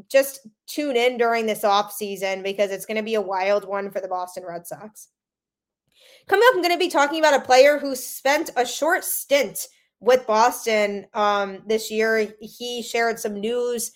just 0.08 0.46
tune 0.66 0.96
in 0.96 1.16
during 1.18 1.46
this 1.46 1.64
off 1.64 1.92
season 1.92 2.42
because 2.42 2.70
it's 2.70 2.86
going 2.86 2.96
to 2.96 3.02
be 3.02 3.14
a 3.14 3.20
wild 3.20 3.66
one 3.66 3.90
for 3.90 4.00
the 4.00 4.08
Boston 4.08 4.44
Red 4.46 4.66
Sox. 4.66 5.08
Coming 6.28 6.46
up, 6.48 6.54
I'm 6.54 6.62
going 6.62 6.74
to 6.74 6.78
be 6.78 6.88
talking 6.88 7.18
about 7.18 7.40
a 7.40 7.44
player 7.44 7.78
who 7.78 7.94
spent 7.94 8.50
a 8.56 8.66
short 8.66 9.04
stint 9.04 9.66
with 10.00 10.26
Boston 10.26 11.06
um, 11.14 11.62
this 11.66 11.90
year. 11.90 12.34
He 12.40 12.82
shared 12.82 13.18
some 13.18 13.40
news 13.40 13.92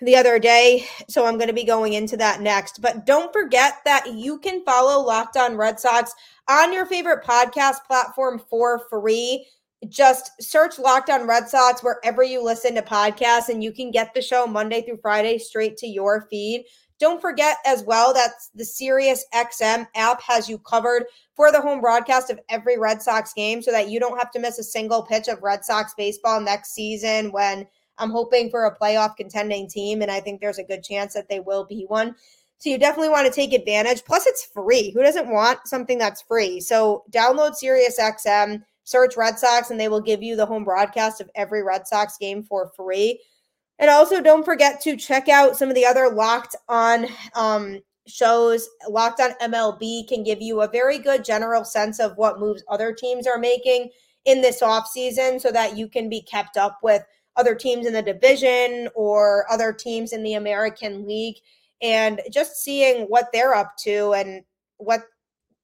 the 0.00 0.16
other 0.16 0.38
day, 0.38 0.86
so 1.08 1.24
I'm 1.24 1.36
going 1.36 1.48
to 1.48 1.54
be 1.54 1.64
going 1.64 1.94
into 1.94 2.16
that 2.18 2.42
next. 2.42 2.80
But 2.82 3.06
don't 3.06 3.32
forget 3.32 3.78
that 3.84 4.12
you 4.12 4.38
can 4.38 4.64
follow 4.64 5.02
Locked 5.02 5.36
On 5.36 5.56
Red 5.56 5.80
Sox 5.80 6.14
on 6.48 6.72
your 6.72 6.86
favorite 6.86 7.24
podcast 7.24 7.84
platform 7.86 8.40
for 8.50 8.86
free 8.90 9.46
just 9.88 10.30
search 10.40 10.78
Locked 10.78 11.10
On 11.10 11.26
Red 11.26 11.48
Sox 11.48 11.82
wherever 11.82 12.22
you 12.22 12.42
listen 12.42 12.74
to 12.74 12.82
podcasts, 12.82 13.48
and 13.48 13.62
you 13.62 13.72
can 13.72 13.90
get 13.90 14.14
the 14.14 14.22
show 14.22 14.46
Monday 14.46 14.82
through 14.82 14.98
Friday 15.02 15.38
straight 15.38 15.76
to 15.78 15.86
your 15.86 16.26
feed. 16.30 16.64
Don't 16.98 17.20
forget 17.20 17.58
as 17.66 17.84
well 17.84 18.14
that 18.14 18.30
the 18.54 18.64
Sirius 18.64 19.26
XM 19.34 19.86
app 19.94 20.22
has 20.22 20.48
you 20.48 20.58
covered 20.58 21.04
for 21.34 21.52
the 21.52 21.60
home 21.60 21.80
broadcast 21.80 22.30
of 22.30 22.40
every 22.48 22.78
Red 22.78 23.02
Sox 23.02 23.34
game 23.34 23.60
so 23.60 23.70
that 23.70 23.90
you 23.90 24.00
don't 24.00 24.16
have 24.16 24.30
to 24.30 24.38
miss 24.38 24.58
a 24.58 24.64
single 24.64 25.02
pitch 25.02 25.28
of 25.28 25.42
Red 25.42 25.62
Sox 25.62 25.92
baseball 25.94 26.40
next 26.40 26.72
season 26.72 27.32
when 27.32 27.66
I'm 27.98 28.10
hoping 28.10 28.50
for 28.50 28.64
a 28.64 28.74
playoff 28.74 29.16
contending 29.16 29.68
team. 29.68 30.00
And 30.00 30.10
I 30.10 30.20
think 30.20 30.40
there's 30.40 30.58
a 30.58 30.64
good 30.64 30.82
chance 30.82 31.12
that 31.12 31.28
they 31.28 31.40
will 31.40 31.64
be 31.64 31.84
one. 31.88 32.14
So 32.58 32.70
you 32.70 32.78
definitely 32.78 33.10
want 33.10 33.26
to 33.26 33.32
take 33.32 33.52
advantage. 33.52 34.02
Plus, 34.04 34.26
it's 34.26 34.46
free. 34.46 34.90
Who 34.92 35.02
doesn't 35.02 35.30
want 35.30 35.58
something 35.66 35.98
that's 35.98 36.22
free? 36.22 36.60
So 36.60 37.04
download 37.10 37.54
Sirius 37.54 38.00
XM 38.00 38.62
search 38.86 39.16
Red 39.16 39.38
Sox 39.38 39.70
and 39.70 39.78
they 39.78 39.88
will 39.88 40.00
give 40.00 40.22
you 40.22 40.36
the 40.36 40.46
home 40.46 40.64
broadcast 40.64 41.20
of 41.20 41.28
every 41.34 41.62
Red 41.62 41.86
Sox 41.86 42.16
game 42.16 42.42
for 42.42 42.70
free. 42.74 43.20
And 43.78 43.90
also, 43.90 44.22
don't 44.22 44.44
forget 44.44 44.80
to 44.82 44.96
check 44.96 45.28
out 45.28 45.56
some 45.56 45.68
of 45.68 45.74
the 45.74 45.84
other 45.84 46.08
locked 46.08 46.56
on 46.68 47.06
um, 47.34 47.80
shows. 48.06 48.68
Locked 48.88 49.20
on 49.20 49.32
MLB 49.42 50.08
can 50.08 50.22
give 50.22 50.40
you 50.40 50.62
a 50.62 50.70
very 50.70 50.98
good 50.98 51.24
general 51.24 51.64
sense 51.64 52.00
of 52.00 52.16
what 52.16 52.40
moves 52.40 52.62
other 52.68 52.92
teams 52.92 53.26
are 53.26 53.38
making 53.38 53.90
in 54.24 54.40
this 54.40 54.62
offseason 54.62 55.40
so 55.40 55.50
that 55.52 55.76
you 55.76 55.88
can 55.88 56.08
be 56.08 56.22
kept 56.22 56.56
up 56.56 56.78
with 56.82 57.02
other 57.36 57.54
teams 57.54 57.86
in 57.86 57.92
the 57.92 58.02
division 58.02 58.88
or 58.94 59.44
other 59.50 59.72
teams 59.72 60.12
in 60.12 60.22
the 60.22 60.34
American 60.34 61.06
League 61.06 61.36
and 61.82 62.22
just 62.32 62.56
seeing 62.56 63.02
what 63.04 63.28
they're 63.32 63.54
up 63.54 63.76
to 63.76 64.14
and 64.14 64.42
what 64.78 65.02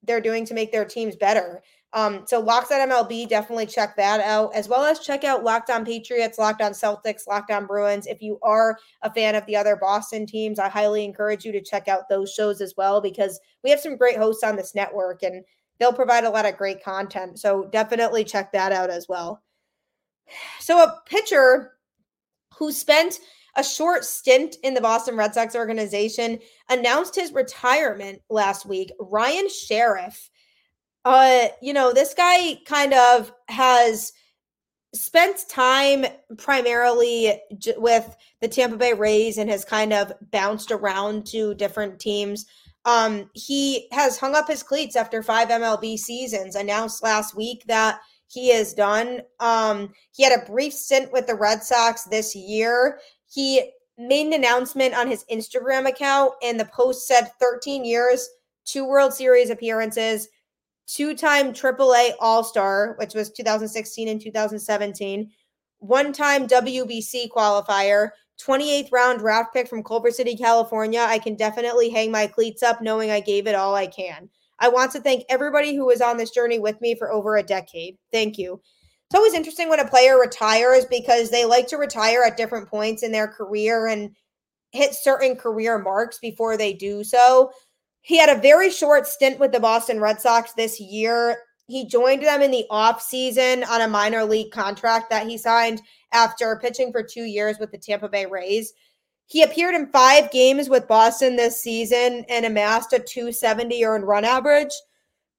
they're 0.03 0.21
doing 0.21 0.45
to 0.45 0.55
make 0.55 0.73
their 0.73 0.85
teams 0.85 1.17
better. 1.17 1.63
Um, 1.95 2.25
so 2.27 2.41
Locked 2.41 2.73
on 2.73 2.89
MLB, 2.89 3.29
definitely 3.29 3.67
check 3.67 3.97
that 3.97 4.21
out, 4.21 4.55
as 4.55 4.69
well 4.69 4.83
as 4.83 5.01
check 5.01 5.25
out 5.25 5.45
Locked 5.45 5.69
on 5.69 5.85
Patriots, 5.85 6.39
Locked 6.39 6.63
on 6.63 6.73
Celtics, 6.73 7.27
Locked 7.29 7.51
on 7.51 7.67
Bruins. 7.67 8.07
If 8.07 8.23
you 8.23 8.39
are 8.43 8.79
a 9.03 9.13
fan 9.13 9.35
of 9.35 9.45
the 9.47 9.57
other 9.57 9.77
Boston 9.77 10.25
teams, 10.25 10.59
I 10.59 10.69
highly 10.69 11.05
encourage 11.05 11.45
you 11.45 11.53
to 11.53 11.61
check 11.61 11.89
out 11.89 12.09
those 12.09 12.33
shows 12.33 12.61
as 12.61 12.75
well 12.77 13.01
because 13.01 13.39
we 13.63 13.71
have 13.71 13.81
some 13.81 13.97
great 13.97 14.17
hosts 14.17 14.43
on 14.43 14.57
this 14.57 14.75
network 14.75 15.23
and 15.23 15.45
they'll 15.79 15.93
provide 15.93 16.25
a 16.25 16.31
lot 16.31 16.47
of 16.47 16.57
great 16.57 16.83
content. 16.83 17.39
So 17.39 17.69
definitely 17.71 18.25
check 18.25 18.53
that 18.53 18.73
out 18.73 18.91
as 18.91 19.07
well. 19.09 19.43
So 20.61 20.83
a 20.83 21.01
pitcher 21.07 21.73
who 22.57 22.73
spent 22.73 23.19
a 23.57 23.63
short 23.63 24.05
stint 24.05 24.57
in 24.63 24.73
the 24.73 24.81
Boston 24.81 25.17
Red 25.17 25.35
Sox 25.35 25.55
organization 25.55 26.39
announced 26.71 27.15
his 27.15 27.33
retirement 27.33 28.23
last 28.31 28.65
week. 28.65 28.93
Ryan 28.99 29.49
Sherriff 29.49 30.31
uh, 31.05 31.49
you 31.61 31.73
know, 31.73 31.93
this 31.93 32.15
guy 32.15 32.61
kind 32.67 32.95
of 32.95 33.33
has 33.49 34.13
spent 34.95 35.45
time 35.49 36.05
primarily 36.37 37.41
j- 37.59 37.75
with 37.77 38.17
the 38.41 38.49
Tampa 38.49 38.77
Bay 38.77 38.93
Rays 38.93 39.39
and 39.39 39.51
has 39.51 39.65
kind 39.65 39.93
of 39.93 40.13
bounced 40.31 40.71
around 40.71 41.27
to 41.29 41.55
different 41.55 41.99
teams. 41.99 42.47
Um, 42.85 43.31
he 43.35 43.89
has 43.93 44.19
hung 44.19 44.35
up 44.35 44.49
his 44.49 44.63
cleats 44.63 44.97
after 44.97 45.23
five 45.23 45.49
MLB 45.49 45.99
seasons, 45.99 46.57
announced 46.57 47.03
last 47.03 47.35
week 47.37 47.65
that 47.67 48.01
he 48.27 48.51
is 48.51 48.75
done. 48.75 49.23
Um, 49.41 49.93
he 50.13 50.25
had 50.25 50.39
a 50.39 50.51
brief 50.51 50.73
stint 50.73 51.13
with 51.13 51.27
the 51.27 51.35
Red 51.35 51.63
Sox 51.63 52.05
this 52.05 52.35
year. 52.35 52.99
He 53.31 53.73
made 53.99 54.27
an 54.27 54.33
announcement 54.33 54.95
on 54.97 55.07
his 55.07 55.25
Instagram 55.31 55.89
account, 55.89 56.33
and 56.43 56.59
the 56.59 56.65
post 56.67 57.07
said 57.07 57.31
13 57.41 57.85
years, 57.85 58.29
two 58.65 58.87
World 58.87 59.13
Series 59.15 59.51
appearances, 59.51 60.29
two 60.87 61.15
time 61.15 61.53
AAA 61.53 62.13
All 62.21 62.45
Star, 62.45 62.95
which 62.99 63.15
was 63.15 63.31
2016 63.31 64.09
and 64.09 64.21
2017, 64.21 65.31
one 65.79 66.13
time 66.13 66.47
WBC 66.47 67.29
qualifier, 67.29 68.11
28th 68.41 68.93
round 68.93 69.19
draft 69.21 69.53
pick 69.53 69.69
from 69.69 69.83
Culver 69.83 70.11
City, 70.11 70.37
California. 70.37 71.01
I 71.01 71.19
can 71.19 71.37
definitely 71.37 71.91
hang 71.91 72.11
my 72.11 72.27
cleats 72.27 72.63
up 72.63 72.81
knowing 72.81 73.11
I 73.11 73.21
gave 73.21 73.47
it 73.47 73.55
all 73.55 73.75
I 73.75 73.87
can. 73.87 74.29
I 74.59 74.69
want 74.69 74.93
to 74.93 75.01
thank 75.01 75.25
everybody 75.29 75.75
who 75.75 75.87
was 75.87 76.01
on 76.01 76.17
this 76.17 76.31
journey 76.31 76.59
with 76.59 76.81
me 76.81 76.95
for 76.95 77.13
over 77.13 77.37
a 77.37 77.43
decade. 77.43 77.99
Thank 78.13 78.39
you. 78.39 78.61
It's 79.13 79.19
always 79.19 79.35
interesting 79.35 79.69
when 79.69 79.81
a 79.81 79.89
player 79.89 80.19
retires 80.19 80.87
because 80.87 81.31
they 81.31 81.45
like 81.45 81.67
to 81.69 81.77
retire 81.77 82.23
at 82.23 82.37
different 82.37 82.69
points 82.69 83.03
in 83.03 83.13
their 83.13 83.29
career 83.29 83.87
and 83.87 84.15
hit 84.73 84.95
certain 84.95 85.37
career 85.37 85.79
marks 85.79 86.19
before 86.19 86.57
they 86.57 86.73
do 86.73 87.05
so. 87.05 87.51
He 88.03 88.19
had 88.19 88.29
a 88.29 88.41
very 88.41 88.71
short 88.71 89.07
stint 89.07 89.39
with 89.39 89.53
the 89.53 89.61
Boston 89.61 90.01
Red 90.01 90.21
Sox 90.21 90.53
this 90.53 90.81
year. 90.81 91.39
He 91.69 91.87
joined 91.87 92.23
them 92.23 92.43
in 92.43 92.51
the 92.51 92.67
offseason 92.71 93.67
on 93.67 93.81
a 93.81 93.89
minor 93.89 94.25
league 94.25 94.51
contract 94.51 95.09
that 95.11 95.27
he 95.27 95.39
signed 95.39 95.81
after 96.13 96.59
pitching 96.61 96.93
for 96.93 97.03
two 97.03 97.25
years 97.25 97.57
with 97.59 97.71
the 97.71 97.79
Tampa 97.79 98.09
Bay 98.09 98.27
Rays. 98.27 98.75
He 99.27 99.43
appeared 99.43 99.75
in 99.75 99.87
five 99.87 100.31
games 100.31 100.69
with 100.69 100.89
Boston 100.89 101.37
this 101.37 101.63
season 101.63 102.27
and 102.29 102.45
amassed 102.45 102.93
a 102.93 102.99
270 102.99 103.85
earned 103.85 104.07
run 104.07 104.25
average. 104.25 104.73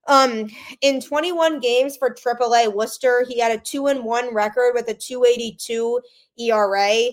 Um, 0.08 0.50
in 0.82 1.00
21 1.00 1.60
games 1.60 1.96
for 1.96 2.14
AAA 2.14 2.74
Worcester, 2.74 3.26
he 3.28 3.40
had 3.40 3.52
a 3.52 3.62
two 3.62 3.88
and 3.88 4.04
one 4.04 4.34
record 4.34 4.74
with 4.74 4.88
a 4.90 4.94
282 4.94 6.02
ERA. 6.40 7.12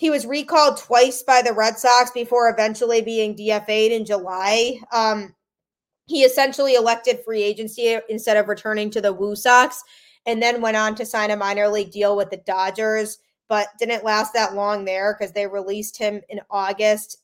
He 0.00 0.08
was 0.08 0.24
recalled 0.24 0.78
twice 0.78 1.22
by 1.22 1.42
the 1.42 1.52
Red 1.52 1.78
Sox 1.78 2.10
before 2.10 2.48
eventually 2.48 3.02
being 3.02 3.36
DFA'd 3.36 3.92
in 3.92 4.06
July. 4.06 4.80
Um, 4.90 5.34
he 6.06 6.22
essentially 6.22 6.72
elected 6.74 7.20
free 7.22 7.42
agency 7.42 7.98
instead 8.08 8.38
of 8.38 8.48
returning 8.48 8.88
to 8.92 9.02
the 9.02 9.12
Woo 9.12 9.36
Sox 9.36 9.84
and 10.24 10.42
then 10.42 10.62
went 10.62 10.78
on 10.78 10.94
to 10.94 11.04
sign 11.04 11.30
a 11.30 11.36
minor 11.36 11.68
league 11.68 11.90
deal 11.90 12.16
with 12.16 12.30
the 12.30 12.38
Dodgers. 12.38 13.18
but 13.46 13.68
didn't 13.78 14.02
last 14.02 14.32
that 14.32 14.54
long 14.54 14.86
there 14.86 15.14
because 15.18 15.34
they 15.34 15.46
released 15.46 15.98
him 15.98 16.22
in 16.30 16.40
August 16.48 17.18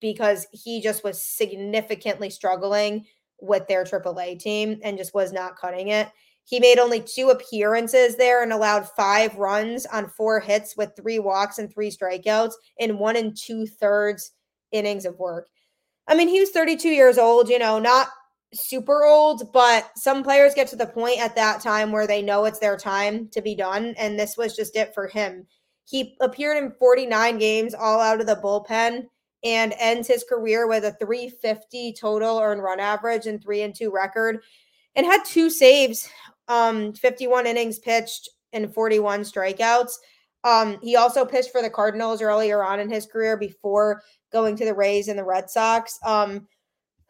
because 0.00 0.46
he 0.52 0.80
just 0.80 1.02
was 1.02 1.20
significantly 1.20 2.30
struggling 2.30 3.04
with 3.40 3.66
their 3.66 3.82
AAA 3.82 4.38
team 4.38 4.78
and 4.84 4.96
just 4.96 5.12
was 5.12 5.32
not 5.32 5.56
cutting 5.56 5.88
it. 5.88 6.08
He 6.46 6.60
made 6.60 6.78
only 6.78 7.00
two 7.00 7.30
appearances 7.30 8.16
there 8.16 8.42
and 8.42 8.52
allowed 8.52 8.88
five 8.88 9.34
runs 9.34 9.84
on 9.86 10.08
four 10.08 10.38
hits 10.38 10.76
with 10.76 10.94
three 10.96 11.18
walks 11.18 11.58
and 11.58 11.72
three 11.72 11.90
strikeouts 11.90 12.52
in 12.78 12.98
one 12.98 13.16
and 13.16 13.36
two 13.36 13.66
thirds 13.66 14.30
innings 14.70 15.04
of 15.04 15.18
work. 15.18 15.48
I 16.06 16.14
mean, 16.14 16.28
he 16.28 16.38
was 16.38 16.50
32 16.50 16.88
years 16.88 17.18
old, 17.18 17.48
you 17.48 17.58
know, 17.58 17.80
not 17.80 18.08
super 18.54 19.04
old, 19.04 19.52
but 19.52 19.90
some 19.96 20.22
players 20.22 20.54
get 20.54 20.68
to 20.68 20.76
the 20.76 20.86
point 20.86 21.18
at 21.18 21.34
that 21.34 21.60
time 21.60 21.90
where 21.90 22.06
they 22.06 22.22
know 22.22 22.44
it's 22.44 22.60
their 22.60 22.76
time 22.76 23.28
to 23.30 23.42
be 23.42 23.56
done. 23.56 23.94
And 23.98 24.16
this 24.16 24.36
was 24.36 24.54
just 24.54 24.76
it 24.76 24.94
for 24.94 25.08
him. 25.08 25.48
He 25.84 26.16
appeared 26.20 26.62
in 26.62 26.70
49 26.78 27.38
games 27.38 27.74
all 27.74 28.00
out 28.00 28.20
of 28.20 28.28
the 28.28 28.36
bullpen 28.36 29.06
and 29.42 29.74
ends 29.80 30.06
his 30.06 30.24
career 30.28 30.68
with 30.68 30.84
a 30.84 30.92
350 30.92 31.92
total 31.94 32.38
earned 32.38 32.62
run 32.62 32.78
average 32.78 33.26
and 33.26 33.42
three 33.42 33.62
and 33.62 33.74
two 33.74 33.90
record 33.90 34.42
and 34.94 35.04
had 35.04 35.24
two 35.24 35.50
saves, 35.50 36.08
um, 36.48 36.92
51 36.92 37.46
innings 37.46 37.78
pitched 37.78 38.28
and 38.52 38.72
41 38.72 39.22
strikeouts. 39.22 39.92
Um, 40.44 40.78
he 40.82 40.96
also 40.96 41.24
pitched 41.24 41.50
for 41.50 41.62
the 41.62 41.70
Cardinals 41.70 42.22
earlier 42.22 42.62
on 42.62 42.78
in 42.78 42.88
his 42.88 43.06
career 43.06 43.36
before 43.36 44.02
going 44.32 44.56
to 44.56 44.64
the 44.64 44.74
Rays 44.74 45.08
and 45.08 45.18
the 45.18 45.24
Red 45.24 45.50
Sox. 45.50 45.98
Um, 46.04 46.46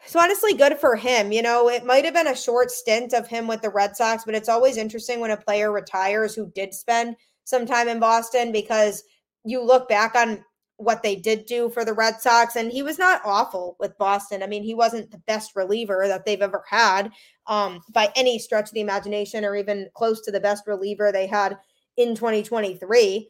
so 0.06 0.20
honestly, 0.20 0.54
good 0.54 0.78
for 0.78 0.94
him. 0.94 1.32
You 1.32 1.42
know, 1.42 1.68
it 1.68 1.84
might 1.84 2.04
have 2.04 2.14
been 2.14 2.28
a 2.28 2.36
short 2.36 2.70
stint 2.70 3.12
of 3.12 3.26
him 3.26 3.46
with 3.46 3.62
the 3.62 3.70
Red 3.70 3.96
Sox, 3.96 4.24
but 4.24 4.34
it's 4.34 4.48
always 4.48 4.76
interesting 4.76 5.20
when 5.20 5.32
a 5.32 5.36
player 5.36 5.72
retires 5.72 6.34
who 6.34 6.50
did 6.54 6.72
spend 6.72 7.16
some 7.44 7.66
time 7.66 7.88
in 7.88 7.98
Boston 7.98 8.52
because 8.52 9.02
you 9.44 9.62
look 9.62 9.88
back 9.88 10.14
on 10.14 10.44
what 10.78 11.02
they 11.02 11.16
did 11.16 11.46
do 11.46 11.70
for 11.70 11.84
the 11.84 11.92
Red 11.94 12.20
Sox, 12.20 12.56
and 12.56 12.70
he 12.70 12.82
was 12.82 12.98
not 12.98 13.22
awful 13.24 13.76
with 13.80 13.96
Boston. 13.98 14.42
I 14.42 14.46
mean, 14.46 14.62
he 14.62 14.74
wasn't 14.74 15.10
the 15.10 15.22
best 15.26 15.56
reliever 15.56 16.06
that 16.06 16.24
they've 16.24 16.42
ever 16.42 16.62
had 16.68 17.10
um, 17.46 17.80
by 17.92 18.12
any 18.14 18.38
stretch 18.38 18.68
of 18.68 18.74
the 18.74 18.80
imagination, 18.80 19.44
or 19.44 19.56
even 19.56 19.88
close 19.94 20.20
to 20.22 20.30
the 20.30 20.40
best 20.40 20.66
reliever 20.66 21.10
they 21.10 21.26
had 21.26 21.56
in 21.96 22.14
2023. 22.14 23.28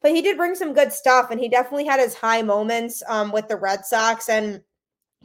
But 0.00 0.12
he 0.12 0.22
did 0.22 0.36
bring 0.36 0.54
some 0.54 0.72
good 0.72 0.92
stuff, 0.92 1.30
and 1.30 1.40
he 1.40 1.48
definitely 1.48 1.86
had 1.86 2.00
his 2.00 2.14
high 2.14 2.42
moments 2.42 3.02
um, 3.08 3.32
with 3.32 3.48
the 3.48 3.56
Red 3.56 3.84
Sox. 3.84 4.28
And 4.28 4.62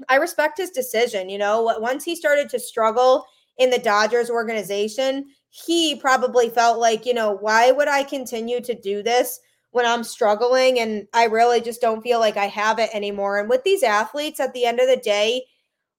I 0.10 0.16
respect 0.16 0.58
his 0.58 0.72
decision. 0.72 1.30
You 1.30 1.38
know, 1.38 1.62
once 1.80 2.04
he 2.04 2.16
started 2.16 2.50
to 2.50 2.60
struggle 2.60 3.26
in 3.58 3.70
the 3.70 3.78
Dodgers 3.78 4.30
organization, 4.30 5.28
he 5.50 5.96
probably 5.96 6.50
felt 6.50 6.80
like, 6.80 7.06
you 7.06 7.14
know, 7.14 7.38
why 7.40 7.72
would 7.72 7.88
I 7.88 8.04
continue 8.04 8.60
to 8.62 8.74
do 8.74 9.04
this 9.04 9.40
when 9.74 9.86
I'm 9.88 10.04
struggling 10.04 10.80
and 10.80 11.08
I 11.14 11.26
really 11.26 11.60
just 11.60 11.82
don't 11.82 12.04
feel 12.04 12.20
like 12.20 12.38
I 12.38 12.46
have 12.46 12.80
it 12.80 12.92
anymore? 12.94 13.40
And 13.40 13.50
with 13.50 13.64
these 13.64 13.84
athletes, 13.84 14.40
at 14.40 14.54
the 14.54 14.66
end 14.66 14.80
of 14.80 14.88
the 14.88 14.98
day, 14.98 15.44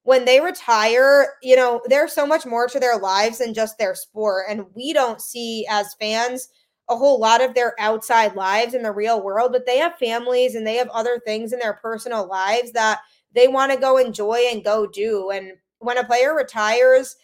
when 0.04 0.24
they 0.24 0.40
retire, 0.40 1.34
you 1.42 1.56
know, 1.56 1.82
there's 1.86 2.12
so 2.12 2.26
much 2.26 2.46
more 2.46 2.68
to 2.68 2.78
their 2.78 2.98
lives 2.98 3.38
than 3.38 3.52
just 3.52 3.76
their 3.76 3.96
sport. 3.96 4.46
And 4.48 4.66
we 4.74 4.92
don't 4.92 5.20
see 5.20 5.66
as 5.68 5.94
fans 6.00 6.48
a 6.88 6.96
whole 6.96 7.18
lot 7.18 7.42
of 7.42 7.54
their 7.54 7.74
outside 7.80 8.36
lives 8.36 8.74
in 8.74 8.82
the 8.82 8.92
real 8.92 9.22
world, 9.22 9.50
but 9.50 9.66
they 9.66 9.78
have 9.78 9.98
families 9.98 10.54
and 10.54 10.64
they 10.64 10.76
have 10.76 10.88
other 10.90 11.20
things 11.26 11.52
in 11.52 11.58
their 11.58 11.74
personal 11.74 12.28
lives 12.28 12.70
that 12.72 13.00
they 13.34 13.48
want 13.48 13.72
to 13.72 13.78
go 13.78 13.96
enjoy 13.96 14.46
and 14.52 14.62
go 14.62 14.86
do. 14.86 15.30
And 15.30 15.52
when 15.78 15.98
a 15.98 16.04
player 16.04 16.34
retires, 16.34 17.16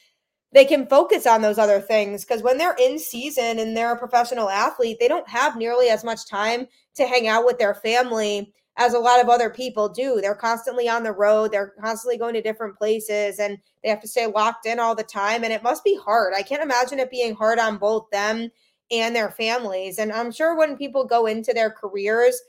they 0.52 0.64
can 0.64 0.86
focus 0.86 1.26
on 1.26 1.42
those 1.42 1.58
other 1.58 1.80
things 1.80 2.24
because 2.24 2.42
when 2.42 2.58
they're 2.58 2.76
in 2.80 2.98
season 2.98 3.58
and 3.58 3.76
they're 3.76 3.92
a 3.92 3.98
professional 3.98 4.50
athlete, 4.50 4.98
they 4.98 5.08
don't 5.08 5.28
have 5.28 5.56
nearly 5.56 5.88
as 5.88 6.02
much 6.02 6.26
time 6.28 6.66
to 6.94 7.06
hang 7.06 7.28
out 7.28 7.44
with 7.44 7.58
their 7.58 7.74
family 7.74 8.52
as 8.76 8.94
a 8.94 8.98
lot 8.98 9.20
of 9.20 9.28
other 9.28 9.50
people 9.50 9.88
do. 9.88 10.20
They're 10.20 10.34
constantly 10.34 10.88
on 10.88 11.02
the 11.02 11.12
road, 11.12 11.52
they're 11.52 11.74
constantly 11.80 12.18
going 12.18 12.34
to 12.34 12.42
different 12.42 12.76
places, 12.76 13.38
and 13.38 13.58
they 13.82 13.90
have 13.90 14.00
to 14.00 14.08
stay 14.08 14.26
locked 14.26 14.66
in 14.66 14.80
all 14.80 14.94
the 14.94 15.04
time. 15.04 15.44
And 15.44 15.52
it 15.52 15.62
must 15.62 15.84
be 15.84 15.98
hard. 16.02 16.32
I 16.34 16.42
can't 16.42 16.62
imagine 16.62 16.98
it 16.98 17.10
being 17.10 17.34
hard 17.34 17.58
on 17.58 17.78
both 17.78 18.10
them 18.10 18.50
and 18.90 19.14
their 19.14 19.30
families. 19.30 19.98
And 19.98 20.10
I'm 20.10 20.32
sure 20.32 20.56
when 20.56 20.76
people 20.76 21.04
go 21.04 21.26
into 21.26 21.52
their 21.52 21.70
careers, 21.70 22.40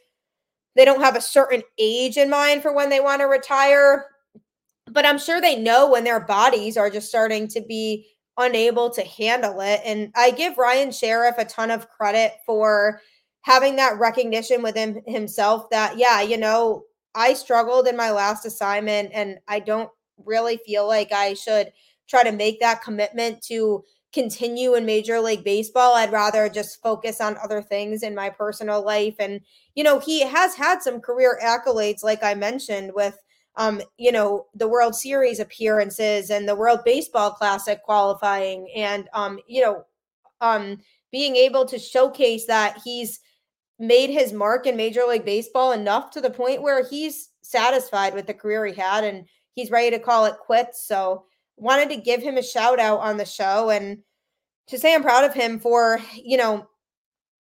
they 0.76 0.86
don't 0.86 1.02
have 1.02 1.16
a 1.16 1.22
certain 1.22 1.64
age 1.78 2.18
in 2.18 2.30
mind 2.30 2.62
for 2.62 2.74
when 2.74 2.90
they 2.90 3.02
want 3.02 3.20
to 3.22 3.26
retire, 3.26 4.06
but 4.88 5.06
I'm 5.06 5.20
sure 5.20 5.39
they 5.39 5.58
know 5.58 5.89
when 5.89 6.04
their 6.04 6.20
bodies 6.20 6.78
are 6.78 6.89
just 6.89 7.10
starting 7.10 7.48
to 7.50 7.62
be 7.62 8.08
unable 8.38 8.89
to 8.91 9.04
handle 9.04 9.62
it. 9.62 9.82
And 9.86 10.12
I 10.15 10.32
give 10.32 10.58
Ryan 10.58 10.89
Sherriff 10.89 11.38
a 11.38 11.46
ton 11.46 11.72
of 11.72 11.89
credit 11.89 12.34
for 12.46 13.02
having 13.41 13.76
that 13.76 14.00
recognition 14.00 14.62
within 14.62 15.02
himself 15.06 15.70
that, 15.72 15.98
yeah, 15.98 16.22
you 16.22 16.38
know, 16.38 16.84
I 17.15 17.34
struggled 17.34 17.88
in 17.88 17.98
my 17.98 18.12
last 18.12 18.46
assignment 18.46 19.12
and 19.13 19.38
I 19.48 19.60
don't 19.60 19.89
really 20.26 20.58
feel 20.65 20.88
like 20.88 21.12
I 21.12 21.34
should 21.34 21.72
try 22.08 22.24
to 22.24 22.32
make 22.32 22.60
that 22.60 22.84
commitment 22.84 23.41
to 23.44 23.84
continue 24.13 24.76
in 24.76 24.86
Major 24.86 25.20
League 25.20 25.44
Baseball. 25.44 25.96
I'd 25.96 26.12
rather 26.12 26.50
just 26.50 26.82
focus 26.82 27.22
on 27.22 27.38
other 27.44 27.62
things 27.62 28.04
in 28.04 28.13
my 28.13 28.30
personal 28.30 28.84
life. 28.84 29.15
And, 29.20 29.41
you 29.76 29.84
know, 29.84 30.00
he 30.00 30.22
has 30.22 30.56
had 30.56 30.82
some 30.82 31.00
career 31.00 31.39
accolades, 31.44 32.04
like 32.04 32.24
I 32.24 32.34
mentioned, 32.34 32.91
with, 32.94 33.17
um, 33.56 33.82
you 33.98 34.12
know, 34.12 34.48
the 34.56 34.68
World 34.68 34.96
Series 34.96 35.40
appearances 35.40 36.30
and 36.30 36.48
the 36.48 36.56
World 36.56 36.80
Baseball 36.86 37.32
Classic 37.32 37.82
qualifying 37.84 38.70
and, 38.76 39.10
um, 39.14 39.40
you 39.48 39.62
know, 39.62 39.84
um, 40.40 40.78
being 41.12 41.36
able 41.36 41.66
to 41.66 41.78
showcase 41.78 42.46
that 42.46 42.80
he's 42.84 43.20
made 43.78 44.10
his 44.10 44.32
mark 44.32 44.66
in 44.66 44.78
Major 44.78 45.04
League 45.04 45.26
Baseball 45.26 45.74
enough 45.74 46.12
to 46.12 46.22
the 46.22 46.30
point 46.30 46.62
where 46.62 46.88
he's 46.88 47.30
satisfied 47.42 48.14
with 48.14 48.28
the 48.28 48.34
career 48.34 48.66
he 48.66 48.74
had 48.74 49.04
and 49.04 49.26
he's 49.54 49.72
ready 49.72 49.92
to 49.92 50.00
call 50.00 50.26
it 50.26 50.38
quits. 50.38 50.88
So, 50.88 51.26
wanted 51.58 51.90
to 51.90 51.98
give 51.98 52.24
him 52.24 52.38
a 52.38 52.44
shout 52.44 52.80
out 52.80 53.00
on 53.00 53.18
the 53.18 53.26
show 53.26 53.70
and 53.70 54.00
to 54.68 54.80
say 54.80 54.96
I'm 54.96 55.04
proud 55.04 55.26
of 55.26 55.34
him 55.34 55.60
for, 55.60 56.00
you 56.16 56.38
know, 56.38 56.68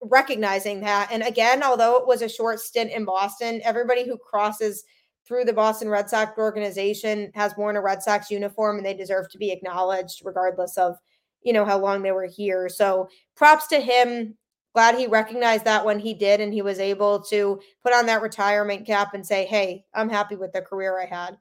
recognizing 0.01 0.81
that. 0.81 1.09
And 1.11 1.23
again, 1.23 1.63
although 1.63 1.97
it 1.97 2.05
was 2.05 2.21
a 2.21 2.29
short 2.29 2.59
stint 2.59 2.91
in 2.91 3.05
Boston, 3.05 3.61
everybody 3.63 4.05
who 4.05 4.17
crosses 4.17 4.83
through 5.31 5.45
the 5.45 5.53
Boston 5.53 5.87
Red 5.87 6.09
Sox 6.09 6.37
organization 6.37 7.31
has 7.35 7.55
worn 7.55 7.77
a 7.77 7.81
Red 7.81 8.03
Sox 8.03 8.29
uniform 8.29 8.75
and 8.75 8.85
they 8.85 8.93
deserve 8.93 9.31
to 9.31 9.37
be 9.37 9.49
acknowledged 9.49 10.23
regardless 10.25 10.77
of, 10.77 10.97
you 11.41 11.53
know, 11.53 11.63
how 11.63 11.79
long 11.79 12.01
they 12.01 12.11
were 12.11 12.25
here. 12.25 12.67
So 12.67 13.07
props 13.33 13.67
to 13.67 13.79
him. 13.79 14.35
Glad 14.73 14.95
he 14.95 15.07
recognized 15.07 15.63
that 15.63 15.85
when 15.85 15.99
he 15.99 16.13
did 16.13 16.41
and 16.41 16.53
he 16.53 16.61
was 16.61 16.79
able 16.79 17.21
to 17.23 17.61
put 17.81 17.93
on 17.93 18.07
that 18.07 18.21
retirement 18.21 18.85
cap 18.85 19.13
and 19.13 19.25
say, 19.25 19.45
Hey, 19.45 19.85
I'm 19.93 20.09
happy 20.09 20.35
with 20.35 20.51
the 20.51 20.61
career 20.61 20.99
I 21.01 21.05
had. 21.05 21.37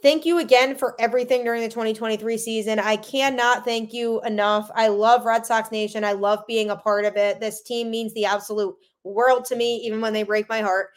Thank 0.00 0.24
you 0.24 0.38
again 0.38 0.76
for 0.76 0.94
everything 1.00 1.42
during 1.42 1.62
the 1.62 1.68
2023 1.68 2.38
season. 2.38 2.78
I 2.78 2.94
cannot 2.96 3.64
thank 3.64 3.92
you 3.92 4.20
enough. 4.22 4.70
I 4.76 4.86
love 4.86 5.24
Red 5.24 5.46
Sox 5.46 5.72
Nation. 5.72 6.04
I 6.04 6.12
love 6.12 6.46
being 6.46 6.70
a 6.70 6.76
part 6.76 7.04
of 7.04 7.16
it. 7.16 7.40
This 7.40 7.62
team 7.62 7.90
means 7.90 8.14
the 8.14 8.24
absolute 8.24 8.76
world 9.02 9.44
to 9.46 9.56
me, 9.56 9.78
even 9.78 10.00
when 10.00 10.12
they 10.12 10.22
break 10.22 10.48
my 10.48 10.60
heart. 10.60 10.90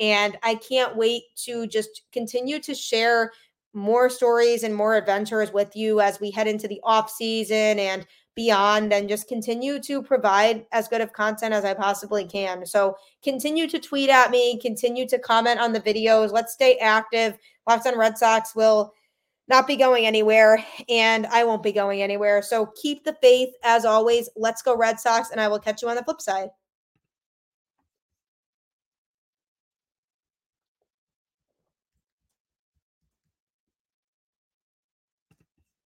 And 0.00 0.36
I 0.42 0.54
can't 0.56 0.96
wait 0.96 1.24
to 1.44 1.66
just 1.66 2.02
continue 2.12 2.58
to 2.60 2.74
share 2.74 3.32
more 3.72 4.10
stories 4.10 4.64
and 4.64 4.74
more 4.74 4.96
adventures 4.96 5.52
with 5.52 5.76
you 5.76 6.00
as 6.00 6.18
we 6.18 6.30
head 6.30 6.48
into 6.48 6.66
the 6.66 6.80
off 6.82 7.10
season 7.10 7.78
and 7.78 8.06
beyond 8.34 8.92
and 8.92 9.08
just 9.08 9.28
continue 9.28 9.78
to 9.80 10.02
provide 10.02 10.64
as 10.72 10.88
good 10.88 11.00
of 11.00 11.12
content 11.12 11.52
as 11.52 11.64
I 11.64 11.74
possibly 11.74 12.24
can. 12.24 12.64
So 12.64 12.96
continue 13.22 13.68
to 13.68 13.78
tweet 13.78 14.08
at 14.08 14.30
me, 14.30 14.58
continue 14.58 15.06
to 15.08 15.18
comment 15.18 15.60
on 15.60 15.72
the 15.72 15.80
videos. 15.80 16.32
Let's 16.32 16.54
stay 16.54 16.76
active. 16.78 17.36
Locked 17.68 17.86
on 17.86 17.98
Red 17.98 18.16
Sox 18.16 18.54
will 18.56 18.92
not 19.48 19.66
be 19.66 19.76
going 19.76 20.06
anywhere, 20.06 20.64
and 20.88 21.26
I 21.26 21.42
won't 21.42 21.62
be 21.62 21.72
going 21.72 22.02
anywhere. 22.02 22.40
So 22.40 22.72
keep 22.80 23.04
the 23.04 23.16
faith 23.20 23.50
as 23.64 23.84
always. 23.84 24.28
Let's 24.36 24.62
go, 24.62 24.76
Red 24.76 25.00
Sox, 25.00 25.30
and 25.32 25.40
I 25.40 25.48
will 25.48 25.58
catch 25.58 25.82
you 25.82 25.88
on 25.88 25.96
the 25.96 26.04
flip 26.04 26.20
side. 26.20 26.50